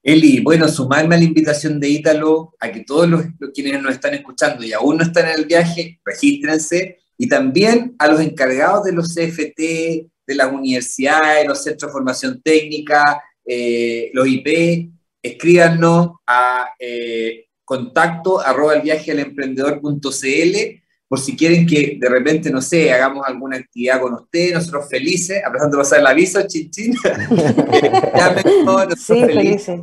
Eli, 0.03 0.41
bueno, 0.41 0.69
sumarme 0.69 1.17
a 1.17 1.19
la 1.19 1.25
invitación 1.25 1.81
de 1.81 1.89
Ítalo, 1.89 2.55
a 2.61 2.71
que 2.71 2.85
todos 2.85 3.09
los, 3.09 3.23
quienes 3.53 3.83
nos 3.83 3.93
están 3.93 4.15
escuchando 4.15 4.65
y 4.65 4.73
aún 4.73 4.99
no 4.99 5.03
están 5.03 5.27
en 5.29 5.41
el 5.41 5.47
viaje, 5.47 5.99
regístrense, 6.05 6.99
y 7.17 7.29
también 7.29 7.97
a 7.99 8.07
los 8.07 8.21
encargados 8.21 8.85
de 8.85 8.93
los 8.93 9.09
CFT, 9.09 9.59
de 9.59 10.35
las 10.35 10.53
universidades, 10.53 11.49
los 11.49 11.63
centros 11.65 11.91
de 11.91 11.93
formación 11.93 12.41
técnica, 12.41 13.21
eh, 13.45 14.11
los 14.13 14.29
IP, 14.29 14.93
escríbanos 15.21 16.13
a 16.27 16.69
eh, 16.79 17.48
contacto 17.69 18.41
arroba 18.41 18.75
el 18.75 18.81
viaje 18.81 19.13
al 19.13 19.19
emprendedor.cl 19.19 20.83
por 21.07 21.21
si 21.21 21.37
quieren 21.37 21.67
que 21.67 21.99
de 22.01 22.09
repente, 22.09 22.51
no 22.51 22.63
sé, 22.63 22.91
hagamos 22.91 23.27
alguna 23.27 23.59
actividad 23.59 24.01
con 24.01 24.15
ustedes, 24.15 24.55
nosotros 24.55 24.89
felices, 24.89 25.43
a 25.45 25.51
de 25.51 25.77
pasar 25.77 26.01
el 26.01 26.07
aviso, 26.07 26.41
chin 26.47 26.71
chin. 26.71 26.95
sí, 28.97 29.25
felices. 29.25 29.81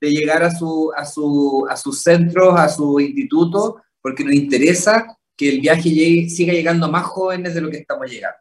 de 0.00 0.10
llegar 0.10 0.42
a, 0.42 0.50
su, 0.50 0.92
a, 0.96 1.04
su, 1.04 1.66
a 1.68 1.76
sus 1.76 2.02
centros, 2.02 2.58
a 2.58 2.68
su 2.68 2.98
instituto, 2.98 3.82
porque 4.00 4.24
nos 4.24 4.34
interesa 4.34 5.16
que 5.36 5.48
el 5.48 5.60
viaje 5.60 5.90
llegue, 5.90 6.28
siga 6.28 6.52
llegando 6.52 6.86
a 6.86 6.90
más 6.90 7.06
jóvenes 7.06 7.54
de 7.54 7.60
lo 7.60 7.70
que 7.70 7.78
estamos 7.78 8.10
llegando. 8.10 8.38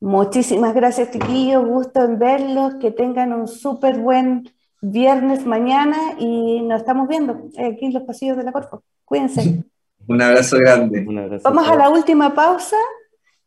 Muchísimas 0.00 0.74
gracias, 0.74 1.10
chiquillos. 1.10 1.66
Gusto 1.66 2.04
en 2.04 2.18
verlos. 2.18 2.74
Que 2.80 2.90
tengan 2.90 3.32
un 3.32 3.48
súper 3.48 3.98
buen 3.98 4.50
viernes 4.84 5.46
mañana 5.46 5.96
y 6.18 6.60
nos 6.62 6.80
estamos 6.80 7.08
viendo 7.08 7.48
aquí 7.58 7.86
en 7.86 7.94
los 7.94 8.02
pasillos 8.02 8.36
de 8.36 8.44
la 8.44 8.52
Corfo. 8.52 8.82
Cuídense. 9.04 9.64
un 10.06 10.22
abrazo 10.22 10.58
grande. 10.58 11.06
Vamos 11.42 11.68
a 11.68 11.76
la 11.76 11.88
última 11.88 12.34
pausa 12.34 12.76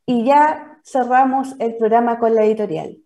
y 0.05 0.25
ya 0.25 0.79
cerramos 0.83 1.55
el 1.59 1.75
programa 1.75 2.17
con 2.17 2.33
la 2.33 2.43
editorial. 2.43 2.97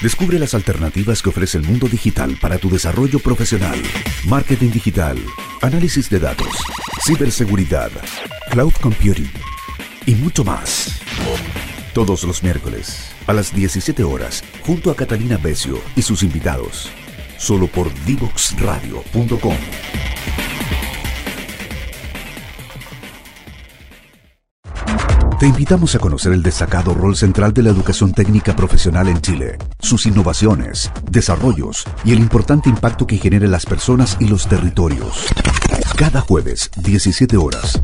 Descubre 0.00 0.38
las 0.38 0.54
alternativas 0.54 1.22
que 1.22 1.28
ofrece 1.28 1.58
el 1.58 1.64
mundo 1.64 1.86
digital 1.86 2.38
para 2.40 2.56
tu 2.56 2.70
desarrollo 2.70 3.18
profesional. 3.18 3.78
Marketing 4.26 4.70
digital, 4.70 5.18
análisis 5.60 6.08
de 6.08 6.20
datos, 6.20 6.64
ciberseguridad, 7.04 7.90
cloud 8.50 8.72
computing 8.80 9.30
y 10.06 10.14
mucho 10.14 10.42
más. 10.42 11.02
Todos 11.92 12.24
los 12.24 12.42
miércoles 12.42 13.09
a 13.26 13.32
las 13.32 13.54
17 13.54 14.02
horas, 14.04 14.42
junto 14.64 14.90
a 14.90 14.96
Catalina 14.96 15.36
Becio 15.36 15.78
y 15.96 16.02
sus 16.02 16.22
invitados, 16.22 16.90
solo 17.38 17.66
por 17.66 17.92
divoxradio.com. 18.04 19.56
Te 25.40 25.46
invitamos 25.46 25.94
a 25.94 25.98
conocer 25.98 26.34
el 26.34 26.42
destacado 26.42 26.92
rol 26.92 27.16
central 27.16 27.54
de 27.54 27.62
la 27.62 27.70
educación 27.70 28.12
técnica 28.12 28.54
profesional 28.54 29.08
en 29.08 29.22
Chile, 29.22 29.56
sus 29.78 30.04
innovaciones, 30.04 30.92
desarrollos 31.10 31.84
y 32.04 32.12
el 32.12 32.18
importante 32.18 32.68
impacto 32.68 33.06
que 33.06 33.16
genera 33.16 33.46
en 33.46 33.50
las 33.50 33.64
personas 33.64 34.18
y 34.20 34.28
los 34.28 34.46
territorios. 34.46 35.28
Cada 35.96 36.20
jueves, 36.20 36.70
17 36.76 37.38
horas, 37.38 37.80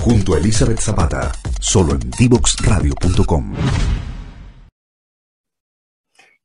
junto 0.00 0.32
a 0.32 0.38
Elizabeth 0.38 0.80
Zapata, 0.80 1.32
solo 1.60 1.92
en 1.92 2.10
divoxradio.com. 2.18 3.52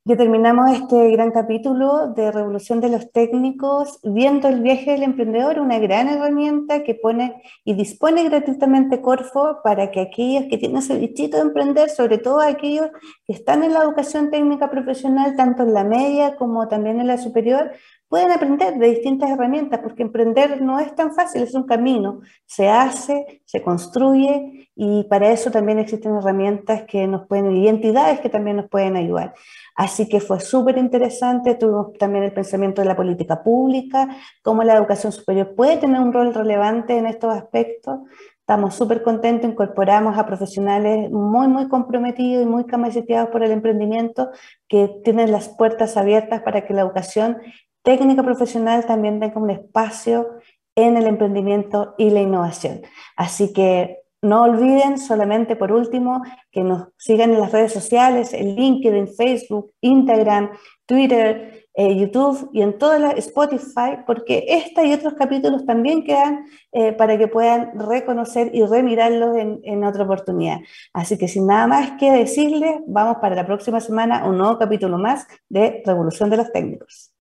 Ya 0.04 0.16
terminamos 0.16 0.68
este 0.72 1.12
gran 1.12 1.30
capítulo 1.30 2.08
de 2.08 2.32
Revolución 2.32 2.80
de 2.80 2.88
los 2.88 3.12
Técnicos, 3.12 4.00
viendo 4.02 4.48
el 4.48 4.60
viaje 4.60 4.90
del 4.90 5.04
emprendedor, 5.04 5.60
una 5.60 5.78
gran 5.78 6.08
herramienta 6.08 6.82
que 6.82 6.96
pone 6.96 7.40
y 7.64 7.74
dispone 7.74 8.24
gratuitamente 8.24 9.00
Corfo 9.00 9.58
para 9.62 9.92
que 9.92 10.00
aquellos 10.00 10.46
que 10.50 10.58
tienen 10.58 10.78
ese 10.78 10.98
bichito 10.98 11.36
de 11.36 11.44
emprender, 11.44 11.88
sobre 11.88 12.18
todo 12.18 12.40
aquellos 12.40 12.90
que 13.28 13.32
están 13.32 13.62
en 13.62 13.74
la 13.74 13.84
educación 13.84 14.32
técnica 14.32 14.72
profesional, 14.72 15.36
tanto 15.36 15.62
en 15.62 15.72
la 15.72 15.84
media 15.84 16.34
como 16.34 16.66
también 16.66 16.98
en 16.98 17.06
la 17.06 17.16
superior, 17.16 17.70
pueden 18.12 18.30
aprender 18.30 18.76
de 18.76 18.90
distintas 18.90 19.30
herramientas, 19.30 19.80
porque 19.80 20.02
emprender 20.02 20.60
no 20.60 20.78
es 20.78 20.94
tan 20.94 21.14
fácil, 21.14 21.44
es 21.44 21.54
un 21.54 21.62
camino, 21.62 22.20
se 22.44 22.68
hace, 22.68 23.40
se 23.46 23.62
construye 23.62 24.68
y 24.76 25.04
para 25.04 25.30
eso 25.30 25.50
también 25.50 25.78
existen 25.78 26.16
herramientas 26.16 26.82
que 26.86 27.06
nos 27.06 27.26
pueden, 27.26 27.56
y 27.56 27.68
entidades 27.68 28.20
que 28.20 28.28
también 28.28 28.58
nos 28.58 28.68
pueden 28.68 28.96
ayudar. 28.96 29.32
Así 29.74 30.10
que 30.10 30.20
fue 30.20 30.40
súper 30.40 30.76
interesante, 30.76 31.54
tuvimos 31.54 31.94
también 31.94 32.24
el 32.24 32.34
pensamiento 32.34 32.82
de 32.82 32.88
la 32.88 32.96
política 32.96 33.42
pública, 33.42 34.06
cómo 34.42 34.62
la 34.62 34.76
educación 34.76 35.10
superior 35.10 35.54
puede 35.54 35.78
tener 35.78 35.98
un 35.98 36.12
rol 36.12 36.34
relevante 36.34 36.98
en 36.98 37.06
estos 37.06 37.34
aspectos. 37.34 38.00
Estamos 38.40 38.74
súper 38.74 39.02
contentos, 39.02 39.50
incorporamos 39.50 40.18
a 40.18 40.26
profesionales 40.26 41.10
muy, 41.10 41.48
muy 41.48 41.66
comprometidos 41.68 42.44
y 42.44 42.46
muy 42.46 42.66
capacitados 42.66 43.30
por 43.30 43.42
el 43.42 43.52
emprendimiento 43.52 44.28
que 44.68 45.00
tienen 45.02 45.32
las 45.32 45.48
puertas 45.48 45.96
abiertas 45.96 46.42
para 46.42 46.66
que 46.66 46.74
la 46.74 46.82
educación 46.82 47.38
técnica 47.82 48.22
profesional 48.22 48.86
también 48.86 49.20
tenga 49.20 49.40
un 49.40 49.50
espacio 49.50 50.38
en 50.74 50.96
el 50.96 51.06
emprendimiento 51.06 51.94
y 51.98 52.10
la 52.10 52.20
innovación. 52.20 52.82
Así 53.16 53.52
que 53.52 54.02
no 54.22 54.44
olviden 54.44 54.98
solamente 54.98 55.56
por 55.56 55.72
último 55.72 56.22
que 56.52 56.62
nos 56.62 56.88
sigan 56.96 57.32
en 57.32 57.40
las 57.40 57.50
redes 57.50 57.72
sociales, 57.72 58.32
en 58.32 58.54
LinkedIn, 58.54 59.08
Facebook, 59.08 59.72
Instagram, 59.80 60.50
Twitter, 60.86 61.66
eh, 61.74 61.96
YouTube 61.96 62.50
y 62.52 62.62
en 62.62 62.78
todas 62.78 63.00
las 63.00 63.16
Spotify, 63.16 63.98
porque 64.06 64.44
esta 64.46 64.84
y 64.84 64.92
otros 64.92 65.14
capítulos 65.14 65.66
también 65.66 66.04
quedan 66.04 66.44
eh, 66.70 66.92
para 66.92 67.18
que 67.18 67.26
puedan 67.26 67.78
reconocer 67.80 68.50
y 68.54 68.64
remirarlos 68.64 69.36
en, 69.36 69.60
en 69.64 69.82
otra 69.82 70.04
oportunidad. 70.04 70.60
Así 70.92 71.18
que 71.18 71.26
sin 71.28 71.46
nada 71.46 71.66
más 71.66 71.92
que 71.98 72.12
decirles, 72.12 72.76
vamos 72.86 73.16
para 73.20 73.34
la 73.34 73.46
próxima 73.46 73.80
semana 73.80 74.24
un 74.24 74.38
nuevo 74.38 74.56
capítulo 74.58 74.98
más 74.98 75.26
de 75.48 75.82
Revolución 75.84 76.30
de 76.30 76.36
los 76.36 76.52
Técnicos. 76.52 77.11